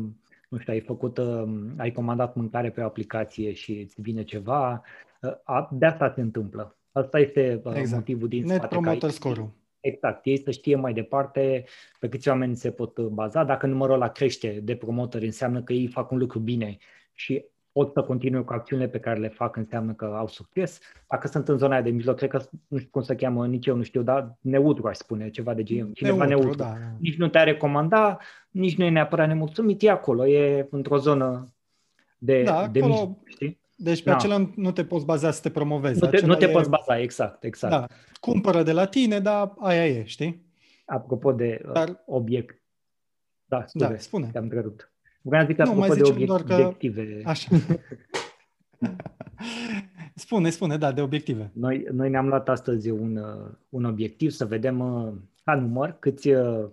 [0.49, 1.43] nu știu, ai făcut, uh,
[1.77, 4.81] ai comandat mâncare pe o aplicație și îți vine ceva,
[5.21, 6.77] uh, de asta se întâmplă.
[6.91, 7.91] Asta este exact.
[7.91, 8.75] motivul din Net spate.
[8.75, 11.63] Promoter score Exact, ei să știe mai departe
[11.99, 13.43] pe câți oameni se pot baza.
[13.43, 16.77] Dacă numărul ăla crește de promotori, înseamnă că ei fac un lucru bine
[17.13, 17.45] și
[17.77, 20.79] pot să continue cu acțiunile pe care le fac, înseamnă că au succes.
[21.09, 23.75] Dacă sunt în zona de mijloc, cred că nu știu cum să cheamă, nici eu
[23.75, 25.91] nu știu, dar neutru aș spune, ceva de genul.
[25.93, 26.63] Cineva neutru, neutru.
[26.63, 26.73] Da.
[26.99, 28.17] Nici nu te-a recomanda,
[28.49, 31.53] nici nu e neapărat nemulțumit, e acolo, e într-o zonă
[32.17, 33.59] de, da, de acolo, mijloc, știi?
[33.75, 34.15] Deci pe da.
[34.15, 36.03] acela nu te poți baza să te promovezi.
[36.03, 36.49] Nu te, nu te e...
[36.49, 37.73] poți baza, exact, exact.
[37.73, 37.87] Da,
[38.19, 40.45] cumpără de la tine, dar aia e, știi?
[40.85, 42.03] Apropo de uh, dar...
[42.05, 42.61] obiect.
[43.45, 44.29] Da, scuze, da, spune.
[44.31, 44.91] te-am întrerupt.
[45.27, 46.53] Vreau să zic nu, apropo de obiect, doar că...
[46.53, 47.21] obiective.
[47.25, 47.49] Așa.
[50.15, 51.51] spune, spune, da, de obiective.
[51.53, 55.13] Noi, noi ne-am luat astăzi un, uh, un obiectiv să vedem uh,
[55.43, 56.29] ca număr câți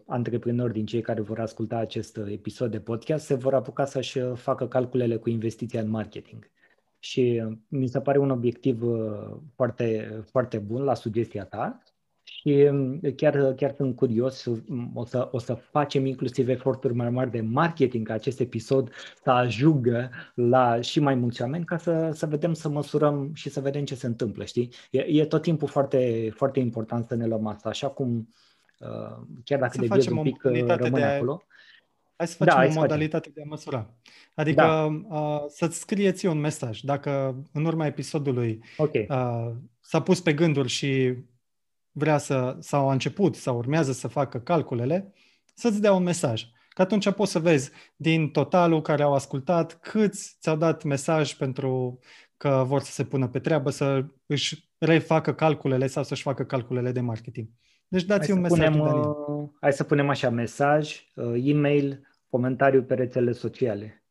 [0.07, 4.67] antreprenori din cei care vor asculta acest episod de podcast se vor apuca să-și facă
[4.67, 6.51] calculele cu investiția în marketing.
[6.99, 8.83] Și mi se pare un obiectiv
[9.55, 11.83] foarte, foarte bun la sugestia ta
[12.47, 17.11] și mm, chiar, chiar sunt curios, mm, o să, o să facem inclusiv eforturi mai
[17.11, 18.91] mari de marketing ca acest episod
[19.23, 23.61] să ajungă la și mai mulți oameni ca să, să vedem, să măsurăm și să
[23.61, 24.71] vedem ce se întâmplă, știi?
[24.91, 28.29] E, e tot timpul foarte, foarte important să ne luăm asta, așa cum
[28.79, 31.43] uh, chiar dacă să deviez un pic uh, rămâne de acolo.
[32.17, 33.33] Hai să facem da, o modalitate facem.
[33.35, 33.95] de a măsura.
[34.35, 35.17] Adică da.
[35.17, 36.81] uh, să-ți scrieți un mesaj.
[36.81, 39.07] Dacă în urma episodului okay.
[39.11, 41.17] uh, s-a pus pe gânduri și
[41.95, 45.13] vrea să, sau a început sau urmează să facă calculele,
[45.55, 46.45] să-ți dea un mesaj.
[46.69, 51.99] Că atunci poți să vezi din totalul care au ascultat câți ți-au dat mesaj pentru
[52.37, 56.93] că vor să se pună pe treabă, să își refacă calculele sau să-și facă calculele
[56.93, 57.49] de marketing.
[57.89, 58.59] Deci dați hai un mesaj.
[58.59, 64.05] Punem, uh, hai să punem așa, mesaj, uh, e-mail, comentariu pe rețele sociale.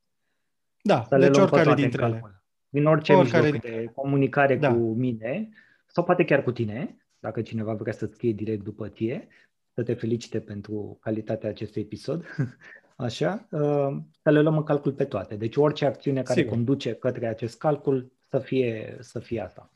[0.82, 2.44] Da, să deci oricare dintre ele.
[2.70, 4.74] Din orice oricare mijloc de comunicare da.
[4.74, 5.50] cu mine
[5.88, 9.28] sau poate chiar cu tine, dacă cineva vrea să scrie direct după tine,
[9.74, 12.26] să te felicite pentru calitatea acestui episod,
[12.96, 15.36] așa, uh, să le luăm în calcul pe toate.
[15.36, 16.54] Deci orice acțiune care Sigur.
[16.54, 19.72] conduce către acest calcul să fie, să fie asta.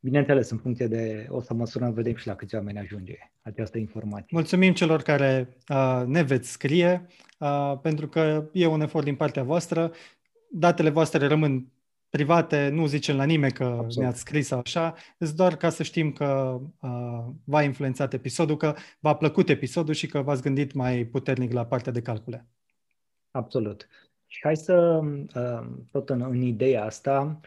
[0.00, 4.28] Bineînțeles, în funcție de, o să măsurăm, vedem și la câți oameni ajunge această informație.
[4.30, 7.06] Mulțumim celor care uh, ne veți scrie,
[7.38, 9.92] uh, pentru că e un efort din partea voastră.
[10.50, 11.72] Datele voastre rămân
[12.10, 13.96] private, nu zicem la nimeni că Absolut.
[13.96, 18.74] ne-ați scris sau așa, îți doar ca să știm că uh, v-a influențat episodul, că
[19.00, 22.46] v-a plăcut episodul și că v-ați gândit mai puternic la partea de calcule.
[23.30, 23.88] Absolut.
[24.26, 25.00] Și hai să,
[25.34, 27.40] uh, tot în, în ideea asta,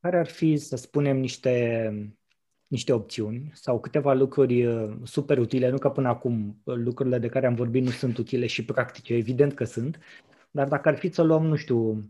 [0.00, 2.16] care ar fi, să spunem, niște,
[2.66, 7.28] niște opțiuni sau câteva lucruri uh, super utile, nu că până acum uh, lucrurile de
[7.28, 9.98] care am vorbit nu sunt utile și practice, evident că sunt,
[10.50, 12.04] dar dacă ar fi să luăm, nu știu,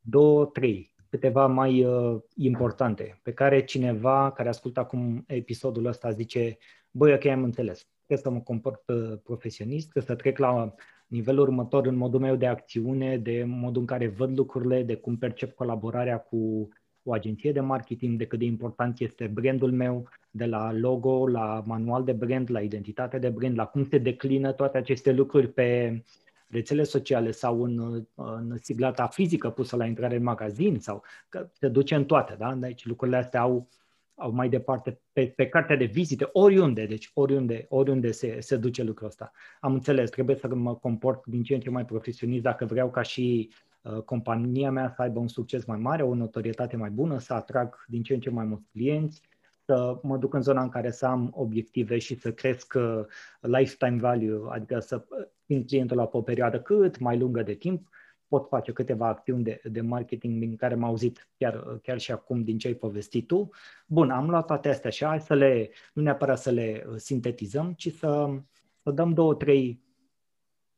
[0.00, 6.58] două, trei, câteva mai uh, importante, pe care cineva care ascultă acum episodul ăsta zice,
[6.90, 10.74] băi, ok, am înțeles, trebuie să mă comport uh, profesionist, trebuie să trec la
[11.06, 15.16] nivelul următor în modul meu de acțiune, de modul în care văd lucrurile, de cum
[15.16, 16.68] percep colaborarea cu
[17.02, 21.62] o agenție de marketing, de cât de important este brandul meu, de la logo, la
[21.66, 26.02] manual de brand, la identitate de brand, la cum se declină toate aceste lucruri pe
[26.50, 31.68] rețele sociale sau în, în siglata fizică pusă la intrare în magazin sau că se
[31.68, 32.54] duce în toate, da?
[32.54, 33.68] Deci lucrurile astea au,
[34.14, 38.82] au mai departe pe, pe cartea de vizite, oriunde, deci oriunde, oriunde se, se duce
[38.82, 39.30] lucrul ăsta.
[39.60, 43.02] Am înțeles, trebuie să mă comport din ce în ce mai profesionist dacă vreau ca
[43.02, 47.34] și uh, compania mea să aibă un succes mai mare, o notorietate mai bună, să
[47.34, 49.22] atrag din ce în ce mai mulți clienți,
[49.64, 53.04] să mă duc în zona în care să am obiective și să cresc uh,
[53.40, 55.06] lifetime value, adică să
[55.50, 57.88] țin clientul la o perioadă cât mai lungă de timp,
[58.28, 62.44] pot face câteva acțiuni de, de marketing din care am auzit chiar, chiar și acum
[62.44, 63.50] din ce ai povestit tu.
[63.86, 67.72] Bun, am luat toate astea și hai să le, nu neapărat să le uh, sintetizăm,
[67.72, 68.40] ci să,
[68.82, 69.82] să dăm două, trei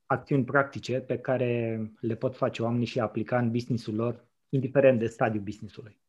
[0.07, 5.07] acțiuni practice pe care le pot face oamenii și aplica în businessul lor, indiferent de
[5.07, 6.02] stadiul businessului.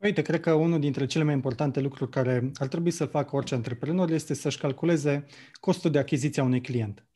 [0.00, 3.54] Uite, cred că unul dintre cele mai importante lucruri care ar trebui să facă orice
[3.54, 5.24] antreprenor este să-și calculeze
[5.60, 7.06] costul de achiziție a unui client.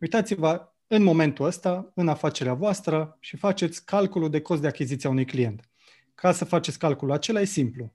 [0.00, 5.12] Uitați-vă în momentul ăsta, în afacerea voastră și faceți calculul de cost de achiziție a
[5.12, 5.70] unui client.
[6.14, 7.92] Ca să faceți calculul acela e simplu.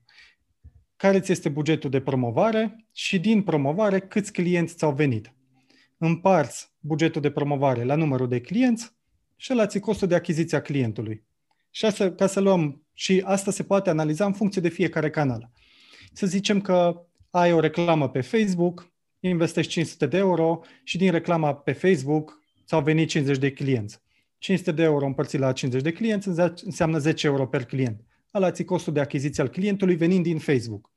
[0.96, 5.34] Care ți este bugetul de promovare și din promovare câți clienți ți-au venit.
[5.98, 8.92] Împarți bugetul de promovare la numărul de clienți
[9.36, 11.24] și la costul de achiziție a clientului.
[11.70, 15.50] Și asta, ca să luăm, și asta se poate analiza în funcție de fiecare canal.
[16.12, 21.54] Să zicem că ai o reclamă pe Facebook, investești 500 de euro și din reclama
[21.54, 24.00] pe Facebook ți-au venit 50 de clienți.
[24.38, 26.28] 500 de euro împărțit la 50 de clienți
[26.64, 28.00] înseamnă 10 euro per client.
[28.30, 30.90] Ala ți costul de achiziție al clientului venind din Facebook.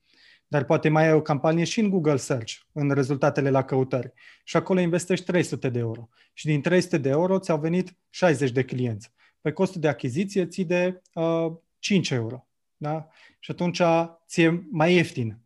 [0.48, 4.14] Dar poate mai ai o campanie și în Google Search, în rezultatele la căutări.
[4.44, 6.10] Și acolo investești 300 de euro.
[6.34, 9.14] Și din 300 de euro ți-au venit 60 de clienți
[9.46, 11.52] pe costul de achiziție ții de uh,
[11.86, 12.48] 5 euro.
[12.78, 13.08] Da?
[13.40, 13.82] Și atunci
[14.28, 15.40] ți-e mai ieftin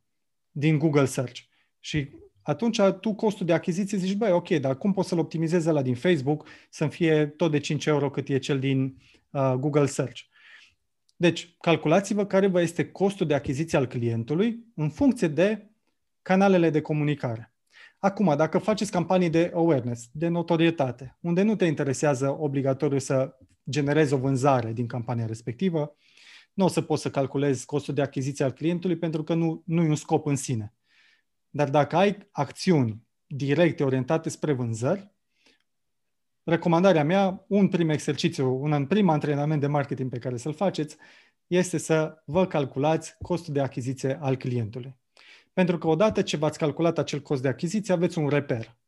[0.51, 1.41] din Google Search.
[1.79, 2.09] Și
[2.41, 5.95] atunci tu costul de achiziție zici, băi, ok, dar cum pot să-l optimizez la din
[5.95, 8.97] Facebook să fie tot de 5 euro cât e cel din
[9.29, 10.21] uh, Google Search.
[11.15, 15.69] Deci, calculați-vă care vă este costul de achiziție al clientului în funcție de
[16.21, 17.53] canalele de comunicare.
[17.97, 23.37] Acum, dacă faceți campanii de awareness, de notorietate, unde nu te interesează obligatoriu să
[23.69, 25.95] generezi o vânzare din campania respectivă,
[26.59, 29.83] nu o să poți să calculezi costul de achiziție al clientului pentru că nu, nu
[29.83, 30.73] e un scop în sine.
[31.49, 35.11] Dar dacă ai acțiuni directe orientate spre vânzări,
[36.43, 40.97] recomandarea mea, un prim exercițiu, un prim antrenament de marketing pe care să-l faceți,
[41.47, 44.95] este să vă calculați costul de achiziție al clientului.
[45.53, 48.78] Pentru că odată ce v-ați calculat acel cost de achiziție, aveți un reper.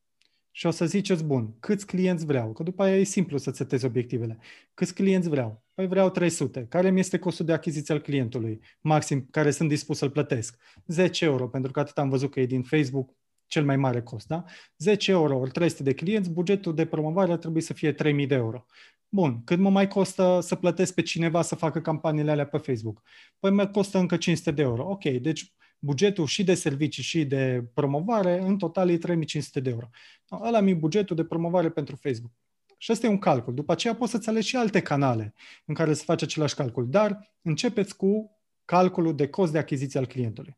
[0.52, 2.54] Și o să ziceți, bun, câți clienți vreau?
[2.54, 4.40] Că după aia e simplu să setezi obiectivele.
[4.74, 5.64] Câți clienți vreau?
[5.74, 6.66] Păi vreau 300.
[6.70, 8.62] Care mi este costul de achiziție al clientului?
[8.82, 10.58] Maxim, care sunt dispus să-l plătesc?
[10.88, 14.28] 10 euro, pentru că atât am văzut că e din Facebook cel mai mare cost,
[14.28, 14.44] da?
[14.78, 18.36] 10 euro ori 300 de clienți, bugetul de promovare ar trebui să fie 3000 de
[18.36, 18.66] euro.
[19.10, 23.02] Bun, cât mă mai costă să plătesc pe cineva să facă campaniile alea pe Facebook?
[23.40, 24.90] Păi mă costă încă 500 de euro.
[24.90, 25.54] Ok, deci
[25.84, 29.90] bugetul și de servicii și de promovare, în total e 3500 de euro.
[30.32, 32.32] Ăla mi bugetul de promovare pentru Facebook.
[32.78, 33.54] Și ăsta e un calcul.
[33.54, 35.34] După aceea poți să-ți alegi și alte canale
[35.66, 36.90] în care să faci același calcul.
[36.90, 40.58] Dar începeți cu calculul de cost de achiziție al clientului.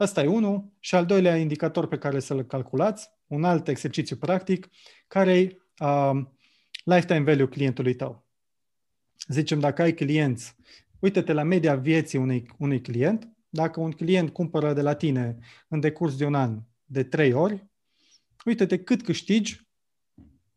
[0.00, 0.72] Ăsta e unul.
[0.78, 4.68] Și al doilea indicator pe care să-l calculați, un alt exercițiu practic,
[5.06, 6.20] care e uh,
[6.84, 8.26] lifetime value clientului tău.
[9.28, 10.56] Zicem, dacă ai clienți,
[10.98, 15.38] uite-te la media vieții unui, unui client, dacă un client cumpără de la tine
[15.68, 17.68] în decurs de un an de trei ori,
[18.44, 19.68] uite-te cât câștigi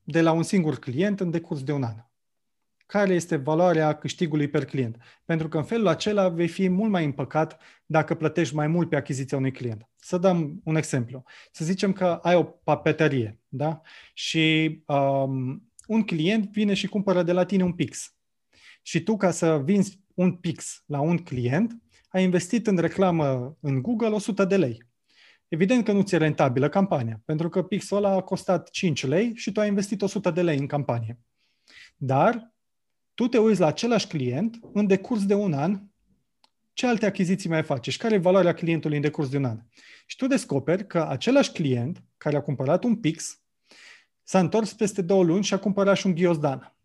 [0.04, 1.96] de la un singur client în decurs de un an.
[2.86, 4.98] Care este valoarea câștigului per client?
[5.26, 8.96] Pentru că în felul acela vei fi mult mai împăcat dacă plătești mai mult pe
[8.96, 9.90] achiziția unui client.
[9.96, 11.24] Să dăm un exemplu.
[11.52, 13.82] Să zicem că ai o papetărie, da?
[14.14, 18.16] Și um, un client vine și cumpără de la tine un pix.
[18.82, 21.84] Și tu, ca să vinzi un pix la un client,
[22.14, 24.84] ai investit în reclamă în Google 100 de lei.
[25.48, 29.52] Evident că nu ți-e rentabilă campania, pentru că pixul ăla a costat 5 lei și
[29.52, 31.20] tu ai investit 100 de lei în campanie.
[31.96, 32.54] Dar
[33.14, 35.82] tu te uiți la același client în decurs de un an,
[36.74, 39.60] ce alte achiziții mai face și care e valoarea clientului în decurs de un an.
[40.06, 43.42] Și tu descoperi că același client care a cumpărat un pix
[44.24, 46.76] s-a întors peste două luni și a cumpărat și un ghiozdan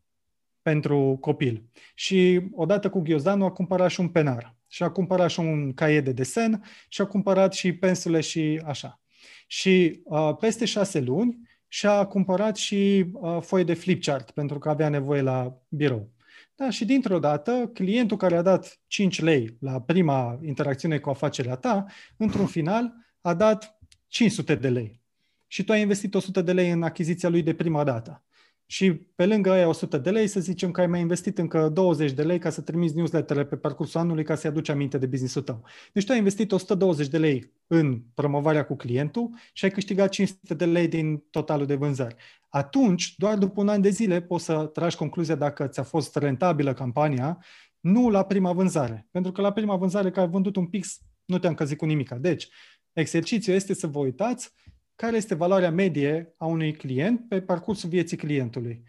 [0.63, 1.65] pentru copil.
[1.95, 6.05] Și odată cu ghiozdanul a cumpărat și un penar și a cumpărat și un caiet
[6.05, 9.01] de desen și a cumpărat și pensule și așa.
[9.47, 11.39] Și uh, peste șase luni
[11.69, 16.13] și-a cumpărat și uh, foi de flipchart pentru că avea nevoie la birou.
[16.55, 21.57] Da, și dintr-o dată, clientul care a dat 5 lei la prima interacțiune cu afacerea
[21.57, 21.85] ta,
[22.17, 25.01] într-un final a dat 500 de lei.
[25.47, 28.23] Și tu ai investit 100 de lei în achiziția lui de prima dată
[28.71, 32.13] și pe lângă aia 100 de lei, să zicem că ai mai investit încă 20
[32.13, 35.43] de lei ca să trimiți newslettere pe parcursul anului ca să-i aduci aminte de business-ul
[35.43, 35.65] tău.
[35.93, 40.55] Deci tu ai investit 120 de lei în promovarea cu clientul și ai câștigat 500
[40.55, 42.17] de lei din totalul de vânzări.
[42.49, 46.73] Atunci, doar după un an de zile, poți să tragi concluzia dacă ți-a fost rentabilă
[46.73, 47.45] campania,
[47.81, 49.07] nu la prima vânzare.
[49.11, 52.11] Pentru că la prima vânzare că ai vândut un pix, nu te-am căzit cu nimic.
[52.11, 52.49] Deci,
[52.93, 54.53] exercițiul este să vă uitați
[55.01, 58.83] care este valoarea medie a unui client pe parcursul vieții clientului.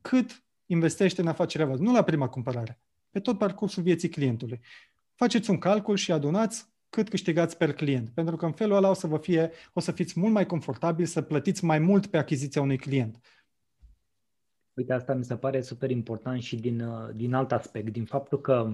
[0.00, 2.80] Cât investește în afacerea voastră, nu la prima cumpărare,
[3.10, 4.60] pe tot parcursul vieții clientului.
[5.14, 8.92] Faceți un calcul și adunați cât câștigați per client, pentru că în felul ăla o
[8.92, 12.62] să vă fie, o să fiți mult mai confortabil să plătiți mai mult pe achiziția
[12.62, 13.20] unui client.
[14.74, 16.84] Uite, asta mi se pare super important și din,
[17.14, 18.72] din alt aspect, din faptul că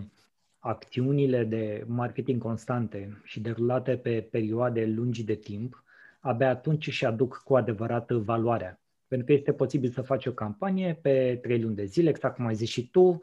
[0.58, 5.84] acțiunile de marketing constante și derulate pe perioade lungi de timp
[6.26, 8.80] abia atunci își aduc cu adevărat valoarea.
[9.08, 12.46] Pentru că este posibil să faci o campanie pe 3 luni de zile, exact cum
[12.46, 13.18] ai zis și tu, uh,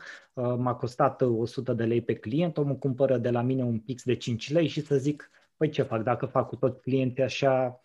[0.58, 4.16] m-a costat 100 de lei pe client, omul cumpără de la mine un pix de
[4.16, 7.82] 5 lei și să zic, păi ce fac, dacă fac cu toți clienții așa,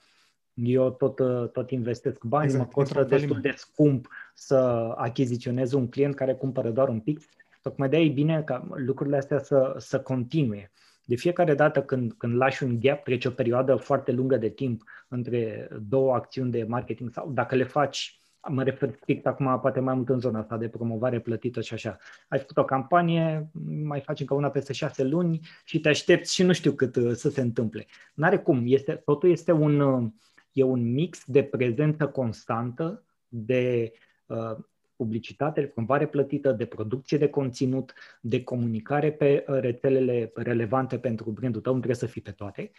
[0.55, 4.57] eu tot, uh, tot investesc bani, exact, mă costă destul de scump să
[4.97, 7.29] achiziționez un client care cumpără doar un pix.
[7.63, 10.71] Tocmai de-aia e bine ca lucrurile astea să, să continue.
[11.09, 14.83] De fiecare dată când, când lași un gap, trece o perioadă foarte lungă de timp
[15.09, 19.95] între două acțiuni de marketing sau dacă le faci, mă refer strict acum poate mai
[19.95, 21.97] mult în zona asta de promovare plătită și așa.
[22.29, 23.51] Ai făcut o campanie,
[23.85, 27.13] mai faci încă una peste șase luni și te aștepți și nu știu cât uh,
[27.13, 27.87] să se întâmple.
[28.15, 30.11] N-are cum, este, totul este un, uh,
[30.53, 33.93] e un mix de prezență constantă, de
[34.27, 34.57] uh,
[34.99, 41.31] publicitate, de promovare plătită, de producție de conținut, de comunicare pe uh, rețelele relevante pentru
[41.31, 42.71] brandul tău, nu trebuie să fii pe toate,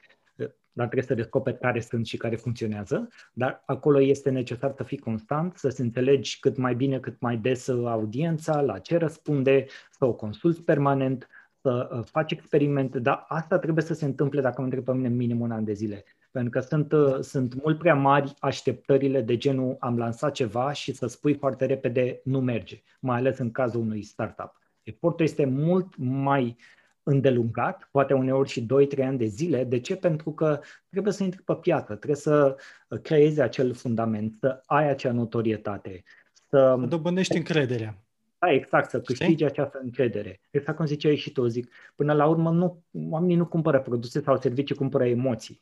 [0.71, 4.97] dar trebuie să descoperi care sunt și care funcționează, dar acolo este necesar să fii
[4.97, 10.05] constant, să se înțelegi cât mai bine, cât mai des audiența, la ce răspunde, să
[10.05, 11.27] o consulți permanent,
[11.61, 15.07] să uh, faci experimente, dar asta trebuie să se întâmple, dacă mă întreb pe mine,
[15.07, 16.03] minim un an de zile.
[16.39, 20.93] Pentru că sunt, uh, sunt mult prea mari așteptările de genul am lansat ceva și
[20.93, 24.59] să spui foarte repede nu merge, mai ales în cazul unui startup.
[24.83, 26.57] Efortul este mult mai
[27.03, 29.63] îndelungat, poate uneori și 2-3 ani de zile.
[29.63, 29.95] De ce?
[29.95, 30.59] Pentru că
[30.89, 32.55] trebuie să intri pe piață, trebuie să
[32.89, 36.03] uh, creezi acel fundament, să ai acea notorietate.
[36.33, 37.97] Să, să dobândești încrederea.
[38.39, 39.45] Da, exact, să câștigi Știi?
[39.45, 40.39] această încredere.
[40.49, 44.37] Exact cum ziceai și tu, zic, până la urmă nu, oamenii nu cumpără produse sau
[44.37, 45.61] servicii, cumpără emoții.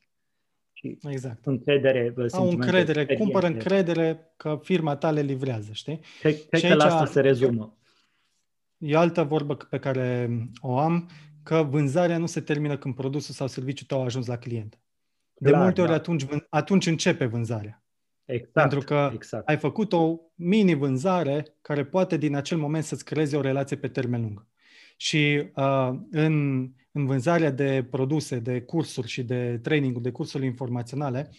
[0.78, 1.45] Și exact.
[1.45, 3.15] încredere, Au încredere, experiențe.
[3.15, 5.99] cumpără încredere că firma ta le livrează, știi?
[6.19, 7.78] Cred, cred că la asta se rezumă.
[8.78, 11.09] E o altă vorbă pe care o am,
[11.43, 14.80] că vânzarea nu se termină când produsul sau serviciul tău a ajuns la client.
[15.34, 15.95] De Clar, multe ori da.
[15.95, 17.84] atunci, atunci începe vânzarea.
[18.25, 19.47] Exact, Pentru că exact.
[19.47, 24.21] ai făcut o mini-vânzare care poate din acel moment să-ți creeze o relație pe termen
[24.21, 24.45] lung.
[24.97, 26.65] Și uh, în,
[26.98, 31.30] în vânzarea de produse, de cursuri și de training de cursuri informaționale,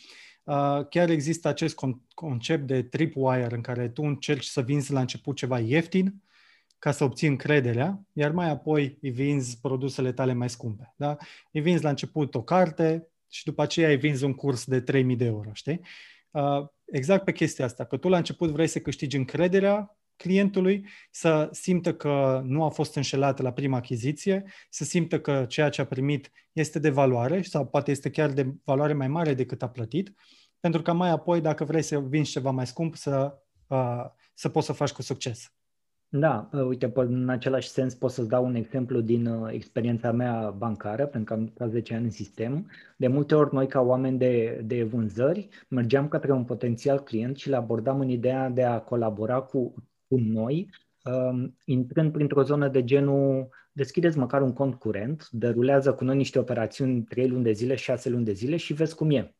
[0.44, 5.00] uh, chiar există acest con- concept de tripwire în care tu încerci să vinzi la
[5.00, 6.22] început ceva ieftin
[6.78, 10.94] ca să obții încrederea, iar mai apoi îi vinzi produsele tale mai scumpe.
[10.96, 11.16] Da?
[11.52, 15.16] Îi vinzi la început o carte și după aceea îi vinzi un curs de 3000
[15.16, 15.80] de euro, știi?
[16.30, 21.48] Uh, exact pe chestia asta, că tu la început vrei să câștigi încrederea clientului, să
[21.52, 25.86] simtă că nu a fost înșelat la prima achiziție, să simtă că ceea ce a
[25.86, 30.14] primit este de valoare sau poate este chiar de valoare mai mare decât a plătit,
[30.60, 34.04] pentru că mai apoi, dacă vrei să vinzi ceva mai scump, să, uh,
[34.34, 35.52] să poți să faci cu succes.
[36.10, 40.50] Da, uh, uite, în același sens pot să-ți dau un exemplu din uh, experiența mea
[40.50, 42.70] bancară, pentru că am stat 10 ani în sistem.
[42.96, 47.48] De multe ori noi, ca oameni de, de vânzări, mergeam către un potențial client și
[47.48, 49.74] le abordam în ideea de a colabora cu,
[50.08, 50.70] cu noi,
[51.04, 56.38] um, intrând printr-o zonă de genul deschideți măcar un cont curent, derulează cu noi niște
[56.38, 59.32] operațiuni 3 luni de zile, 6 luni de zile și vezi cum e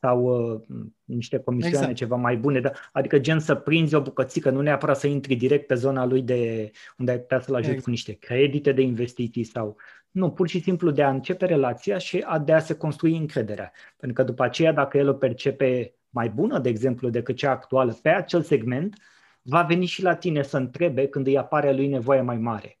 [0.00, 0.60] sau uh,
[1.04, 1.96] niște comisioane exact.
[1.96, 2.72] ceva mai bune, da?
[2.92, 6.70] adică gen să prinzi o bucățică, nu neapărat să intri direct pe zona lui de
[6.98, 7.84] unde ai putea să-l ajuți exact.
[7.84, 9.76] cu niște credite de investiții sau
[10.10, 13.72] nu, pur și simplu de a începe relația și a de a se construi încrederea.
[13.96, 17.98] Pentru că după aceea, dacă el o percepe mai bună, de exemplu, decât cea actuală
[18.02, 18.96] pe acel segment,
[19.42, 22.78] va veni și la tine să întrebe când îi apare lui nevoie mai mare.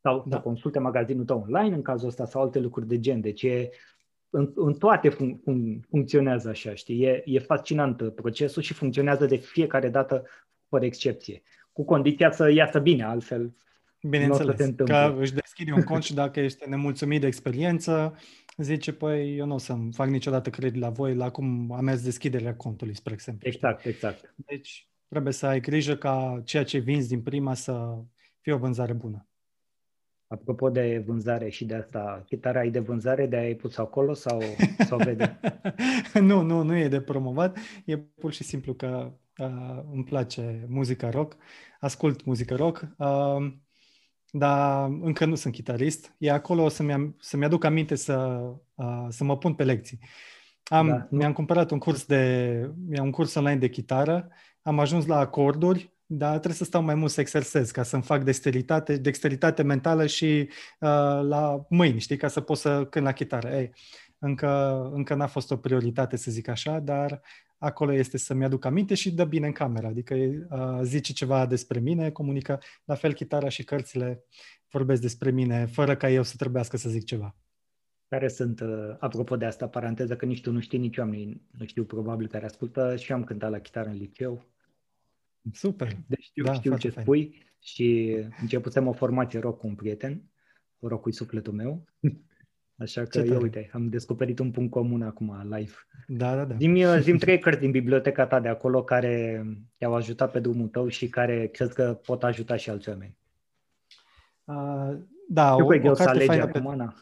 [0.00, 0.36] Sau da.
[0.36, 3.20] să consulte magazinul tău online în cazul ăsta sau alte lucruri de gen.
[3.20, 3.70] Deci e
[4.30, 7.02] în, în toate fun, fun, funcționează așa, știi?
[7.02, 10.24] E, e fascinant procesul și funcționează de fiecare dată
[10.68, 11.42] fără excepție.
[11.72, 13.54] Cu condiția să iasă bine, altfel
[14.08, 18.18] Bineînțeles, că își deschide un cont și dacă ești nemulțumit de experiență,
[18.56, 22.02] zice, păi eu nu o să-mi fac niciodată credit la voi la cum am mers
[22.02, 23.48] deschiderea contului, spre exemplu.
[23.48, 24.34] Exact, exact.
[24.36, 27.98] Deci trebuie să ai grijă ca ceea ce vinzi din prima să
[28.40, 29.26] fie o vânzare bună.
[30.26, 34.42] Apropo de vânzare și de asta, chitara ai de vânzare, de ai pus acolo sau,
[34.86, 35.40] sau vede?
[36.28, 41.10] nu, nu, nu e de promovat, e pur și simplu că uh, îmi place muzica
[41.10, 41.36] rock,
[41.80, 43.52] ascult muzică rock, uh,
[44.30, 46.14] dar încă nu sunt chitarist.
[46.18, 48.14] E acolo să-mi, să-mi aduc aminte să,
[48.74, 49.98] uh, să mă pun pe lecții.
[50.64, 54.28] Am, da, mi-am cumpărat un curs de, mi-am un curs online de chitară,
[54.62, 58.22] am ajuns la acorduri dar trebuie să stau mai mult să exersez ca să-mi fac
[58.22, 60.48] dexteritate, dexteritate mentală și
[60.80, 63.48] uh, la mâini, știi, ca să pot să cânt la chitară.
[63.48, 63.70] Ei,
[64.18, 67.20] încă, încă n-a fost o prioritate, să zic așa, dar
[67.58, 71.80] acolo este să-mi aduc aminte și dă bine în cameră, adică uh, zice ceva despre
[71.80, 74.24] mine, comunică, la fel chitara și cărțile
[74.70, 77.36] vorbesc despre mine, fără ca eu să trebuiască să zic ceva.
[78.12, 81.64] Care sunt, uh, apropo de asta, paranteză, că nici tu nu știi, nici eu nu
[81.64, 84.44] știu probabil care ascultă și eu am cântat la chitară în liceu,
[85.52, 85.96] Super.
[86.06, 87.04] Deci știu, da, știu ce fain.
[87.04, 90.22] spui și începusem o formație rock cu un prieten.
[90.78, 91.84] rock cu sufletul meu.
[92.76, 95.72] Așa că eu, uite, am descoperit un punct comun acum, live.
[96.06, 96.54] Da, da, da.
[96.56, 99.44] Zim, zim trei cărți din biblioteca ta de acolo care
[99.76, 103.16] te-au ajutat pe drumul tău și care crezi că pot ajuta și alți oameni.
[104.44, 104.98] Uh,
[105.28, 106.92] da, Știu o, că o să alegi acum, pe...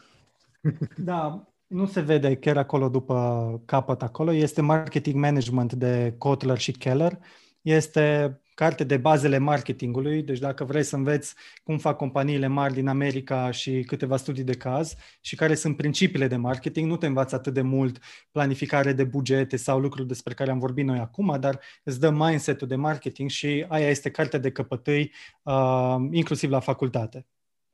[0.97, 4.31] Da, nu se vede chiar acolo după capăt acolo.
[4.33, 7.19] Este Marketing Management de Kotler și Keller.
[7.61, 12.87] Este carte de bazele marketingului, deci dacă vrei să înveți cum fac companiile mari din
[12.87, 17.35] America și câteva studii de caz și care sunt principiile de marketing, nu te învață
[17.35, 17.99] atât de mult
[18.31, 22.67] planificare de bugete sau lucruri despre care am vorbit noi acum, dar îți dă mindset-ul
[22.67, 25.11] de marketing și aia este cartea de căpătâi,
[25.43, 27.25] uh, inclusiv la facultate.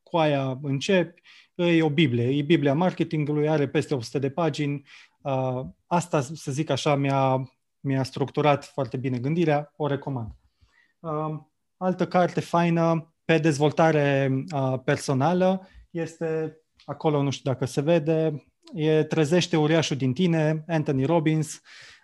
[0.09, 1.21] Cu aia începi,
[1.55, 4.81] e o Biblie, e Biblia marketingului, are peste 100 de pagini.
[5.21, 10.31] Uh, asta, să zic așa, mi-a, mi-a structurat foarte bine gândirea, o recomand.
[10.99, 11.39] Uh,
[11.77, 19.03] altă carte faină pe dezvoltare uh, personală este, acolo nu știu dacă se vede, e
[19.03, 21.61] Trezește uriașul din tine, Anthony Robbins.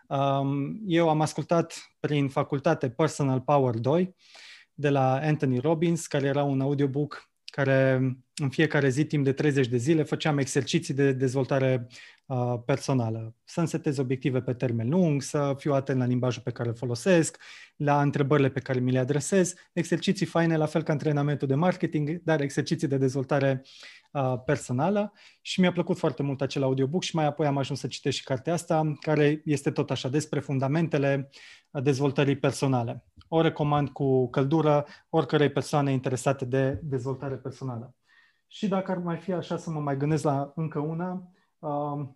[0.08, 4.16] Um, eu am ascultat prin facultate Personal Power 2
[4.74, 8.00] de la Anthony Robbins, care era un audiobook care
[8.36, 11.88] în fiecare zi, timp de 30 de zile, făceam exerciții de dezvoltare
[12.26, 13.36] uh, personală.
[13.44, 17.38] Să-mi setez obiective pe termen lung, să fiu atent la limbajul pe care îl folosesc,
[17.76, 22.22] la întrebările pe care mi le adresez, exerciții faine, la fel ca antrenamentul de marketing,
[22.24, 24.03] dar exerciții de dezvoltare uh,
[24.46, 28.18] personală și mi-a plăcut foarte mult acel audiobook și mai apoi am ajuns să citesc
[28.18, 31.30] și cartea asta, care este tot așa despre fundamentele
[31.72, 33.04] dezvoltării personale.
[33.28, 37.96] O recomand cu căldură oricărei persoane interesate de dezvoltare personală.
[38.48, 42.08] Și dacă ar mai fi așa să mă mai gândesc la încă una, uh,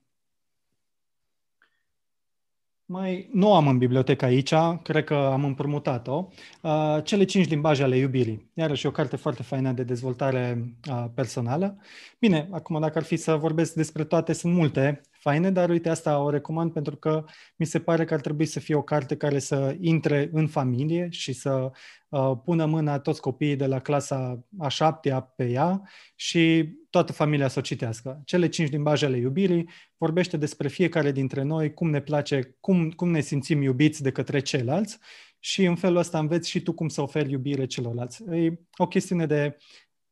[2.89, 4.53] mai nu am în bibliotecă aici,
[4.83, 6.27] cred că am împrumutat-o.
[6.61, 8.51] Uh, cele cinci limbaje ale iubirii.
[8.53, 11.77] Iarăși o carte foarte faină de dezvoltare uh, personală.
[12.19, 16.19] Bine, acum dacă ar fi să vorbesc despre toate, sunt multe faine, dar uite, asta
[16.19, 19.39] o recomand pentru că mi se pare că ar trebui să fie o carte care
[19.39, 21.71] să intre în familie și să
[22.09, 25.81] uh, pună mâna toți copiii de la clasa a șaptea pe ea
[26.15, 28.21] și toată familia să o citească.
[28.25, 33.09] Cele cinci limbaje ale iubirii vorbește despre fiecare dintre noi, cum ne place, cum, cum
[33.09, 34.99] ne simțim iubiți de către ceilalți
[35.39, 38.23] și în felul ăsta înveți și tu cum să oferi iubire celorlalți.
[38.31, 39.57] E o chestiune de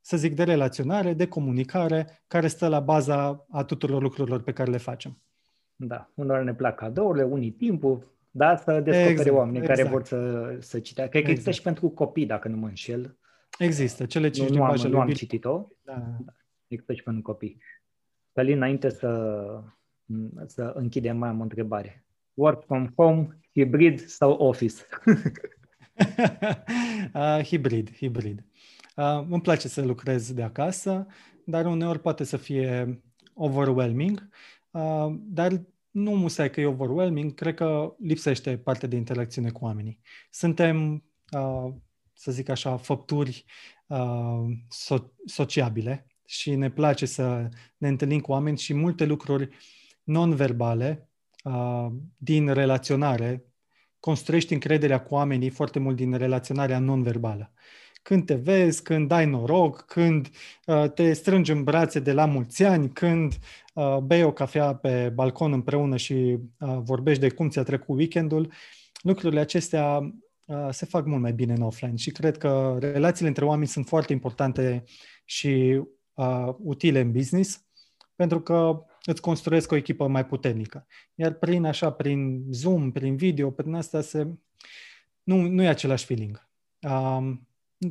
[0.02, 4.72] să zic, de relaționare, de comunicare, care stă la baza a tuturor lucrurilor pe care
[4.72, 5.22] le facem.
[5.76, 9.80] Da, unor ne plac cadourile, unii timpul, da, să descopere exact, oamenii exact.
[9.80, 10.18] care vor să,
[10.60, 11.12] să citească.
[11.12, 11.48] Cred că exact.
[11.48, 13.18] există și pentru copii, dacă nu mă înșel.
[13.58, 15.68] Există, cele cinci nu, nu am, nu am citit-o.
[15.84, 16.18] Da.
[16.68, 16.76] Da.
[16.76, 17.62] Există și pentru copii.
[18.34, 19.64] Călin, înainte să,
[20.46, 22.06] să închidem, mai am o întrebare.
[22.34, 24.76] Work from home, hibrid sau office?
[27.14, 28.46] uh, hibrid, hibrid.
[28.96, 31.08] Uh, îmi place să lucrez de acasă,
[31.46, 33.02] dar uneori poate să fie
[33.34, 34.30] overwhelming,
[34.72, 35.62] uh, dar
[35.92, 40.00] nu musai că e overwhelming, cred că lipsește partea de interacțiune cu oamenii.
[40.30, 41.74] Suntem, uh,
[42.14, 43.46] să zic așa, făpturi
[43.88, 49.50] uh, so- sociabile și ne place să ne întâlnim cu oameni și multe lucruri
[50.04, 51.10] non-verbale
[51.44, 51.88] uh,
[52.18, 53.46] din relaționare.
[54.00, 57.54] Construiești încrederea cu oamenii foarte mult din relaționarea non-verbală.
[58.02, 60.30] Când te vezi, când dai noroc, când
[60.66, 63.34] uh, te strângi în brațe de la mulți ani, când
[63.74, 68.52] uh, bei o cafea pe balcon împreună și uh, vorbești de cum ți-a trecut weekendul,
[69.02, 70.14] lucrurile acestea
[70.46, 71.96] uh, se fac mult mai bine în offline.
[71.96, 74.84] Și cred că relațiile între oameni sunt foarte importante
[75.26, 75.82] și
[76.16, 77.66] uh, utile în business
[78.16, 80.88] pentru că îți construiesc o echipă mai puternică.
[81.16, 84.28] Iar prin așa, prin Zoom, prin video, prin asta se...
[85.24, 86.50] Nu, nu e același feeling.
[86.80, 87.48] Um,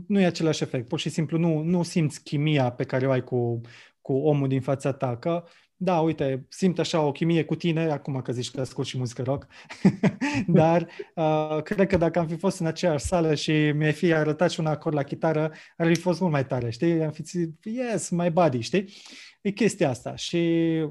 [0.07, 0.89] nu e același efect.
[0.89, 3.61] Pur și simplu nu, nu simți chimia pe care o ai cu,
[4.01, 5.17] cu omul din fața ta.
[5.17, 5.45] Că,
[5.77, 9.23] da, uite, simt așa o chimie cu tine, acum că zici că ascult și muzică
[9.23, 9.47] rock,
[10.47, 14.51] dar uh, cred că dacă am fi fost în aceeași sală și mi-ai fi arătat
[14.51, 17.03] și un acord la chitară, ar fi fost mult mai tare, știi?
[17.03, 18.89] Am fi zis, yes, my body, știi?
[19.43, 20.37] E chestia asta și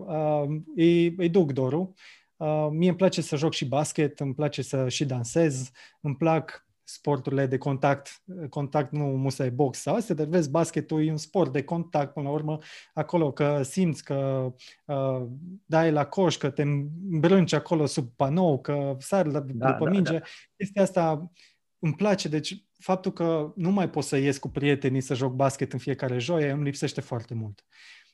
[0.08, 0.44] uh,
[0.76, 1.94] îi, îi duc dorul.
[2.36, 6.68] Uh, mie îmi place să joc și basket, îmi place să și dansez, îmi plac
[6.94, 11.52] sporturile de contact, contact nu musai box sau astea, dar vezi, basketul e un sport
[11.52, 12.57] de contact până la urmă,
[12.94, 14.49] acolo că simți că
[14.86, 15.26] uh,
[15.65, 19.90] dai la coș, că te îmbrânci acolo sub panou, că sari la, da, după da,
[19.90, 20.18] minge.
[20.18, 20.26] Da.
[20.57, 21.32] Chestia asta
[21.80, 25.74] îmi place, deci faptul că nu mai pot să ies cu prietenii să joc basket
[25.74, 27.65] în fiecare joie îmi lipsește foarte mult.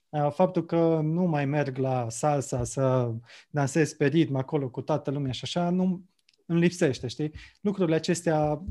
[0.10, 3.14] Uh, faptul că nu mai merg la salsa să
[3.49, 6.03] dansez pe ritm acolo cu toată lumea și așa, nu,
[6.49, 7.31] îmi lipsește, știi?
[7.61, 8.63] Lucrurile acestea,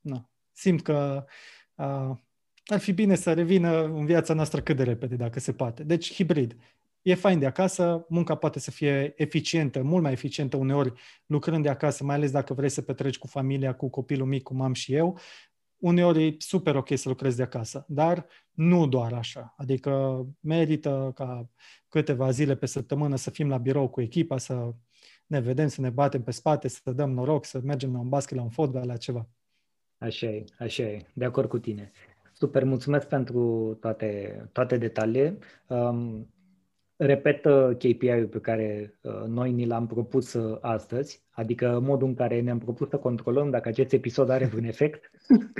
[0.00, 1.24] nu, simt că
[1.74, 2.16] uh,
[2.64, 5.82] ar fi bine să revină în viața noastră cât de repede, dacă se poate.
[5.82, 6.56] Deci, hibrid.
[7.02, 10.92] E fain de acasă, munca poate să fie eficientă, mult mai eficientă uneori
[11.26, 14.60] lucrând de acasă, mai ales dacă vrei să petreci cu familia, cu copilul mic, cum
[14.60, 15.18] am și eu.
[15.76, 19.54] Uneori e super ok să lucrezi de acasă, dar nu doar așa.
[19.56, 21.50] Adică merită ca
[21.88, 24.74] câteva zile pe săptămână să fim la birou cu echipa, să
[25.28, 28.36] ne vedem, să ne batem pe spate, să dăm noroc, să mergem la un basket,
[28.36, 29.28] la un fotbal, la ceva.
[29.98, 31.92] Așa e, așa e, de acord cu tine.
[32.32, 35.38] Super, mulțumesc pentru toate, toate detaliile.
[35.66, 36.28] Um,
[36.96, 42.14] repet uh, KPI-ul pe care uh, noi ni l-am propus uh, astăzi, adică modul în
[42.14, 45.10] care ne-am propus să controlăm dacă acest episod are un efect,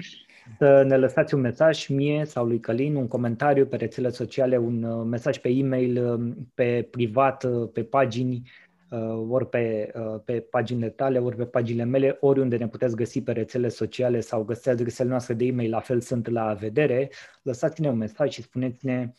[0.59, 5.09] să ne lăsați un mesaj mie sau lui Călin, un comentariu pe rețele sociale, un
[5.09, 8.43] mesaj pe e-mail, um, pe privat, pe pagini,
[9.29, 9.93] ori pe,
[10.25, 14.45] pe paginile tale, ori pe paginile mele, oriunde ne puteți găsi pe rețele sociale sau
[14.45, 17.11] găsiți adresele noastre de e-mail, la fel sunt la vedere,
[17.43, 19.13] lăsați-ne un mesaj și spuneți-ne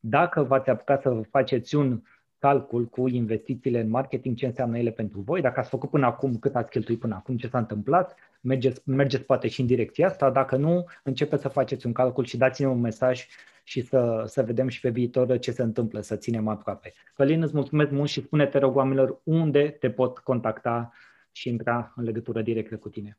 [0.00, 2.02] dacă v-ați apucat să faceți un
[2.38, 6.38] calcul cu investițiile în marketing, ce înseamnă ele pentru voi, dacă ați făcut până acum,
[6.38, 10.30] cât ați cheltuit până acum, ce s-a întâmplat, mergeți, mergeți poate și în direcția asta,
[10.30, 13.26] dacă nu, începeți să faceți un calcul și dați-ne un mesaj
[13.64, 16.92] și să, să vedem și pe viitor ce se întâmplă, să ținem aproape.
[17.14, 20.92] Călin, îți mulțumesc mult și spune-te, rog, oamenilor, unde te pot contacta
[21.32, 23.18] și intra în legătură directă cu tine.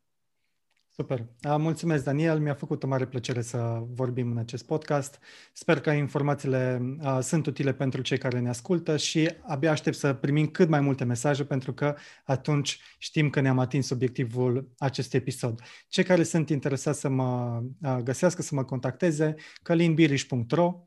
[1.00, 1.26] Super.
[1.58, 2.40] Mulțumesc, Daniel.
[2.40, 5.20] Mi-a făcut o mare plăcere să vorbim în acest podcast.
[5.54, 10.14] Sper că informațiile uh, sunt utile pentru cei care ne ascultă și abia aștept să
[10.14, 15.62] primim cât mai multe mesaje pentru că atunci știm că ne-am atins obiectivul acestui episod.
[15.88, 20.84] Cei care sunt interesați să mă uh, găsească, să mă contacteze, călinbiriș.ro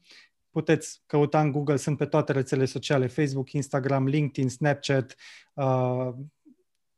[0.50, 5.14] Puteți căuta în Google, sunt pe toate rețelele sociale, Facebook, Instagram, LinkedIn, Snapchat,
[5.54, 6.08] uh,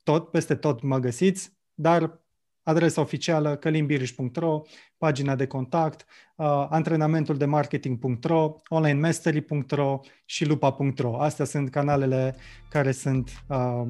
[0.02, 2.21] tot, peste tot mă găsiți, dar
[2.62, 4.62] adresa oficială călimbiriș.ro,
[4.98, 6.04] pagina de contact,
[6.36, 11.20] uh, antrenamentul de marketing.ro, onlinemastery.ro și lupa.ro.
[11.20, 12.36] Astea sunt canalele
[12.68, 13.82] care sunt uh,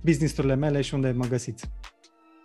[0.00, 1.70] business-urile mele și unde mă găsiți.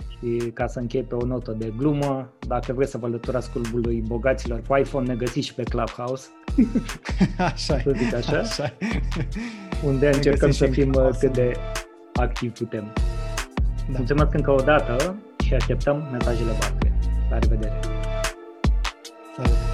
[0.09, 4.03] Și ca să închei pe o notă de glumă, dacă vreți să vă alăturați clubului
[4.07, 6.27] bogaților cu iPhone, ne găsiți și pe Clubhouse.
[7.37, 8.37] așa Să zic așa.
[8.37, 8.73] așa.
[9.85, 11.51] Unde ne încercăm să fim cât de
[12.13, 12.93] activi putem.
[13.91, 13.97] Da.
[13.97, 15.15] Mulțumesc încă o dată
[15.51, 16.93] și așteptăm mesajele voastre.
[17.29, 17.79] La revedere!
[19.35, 19.70] Salut!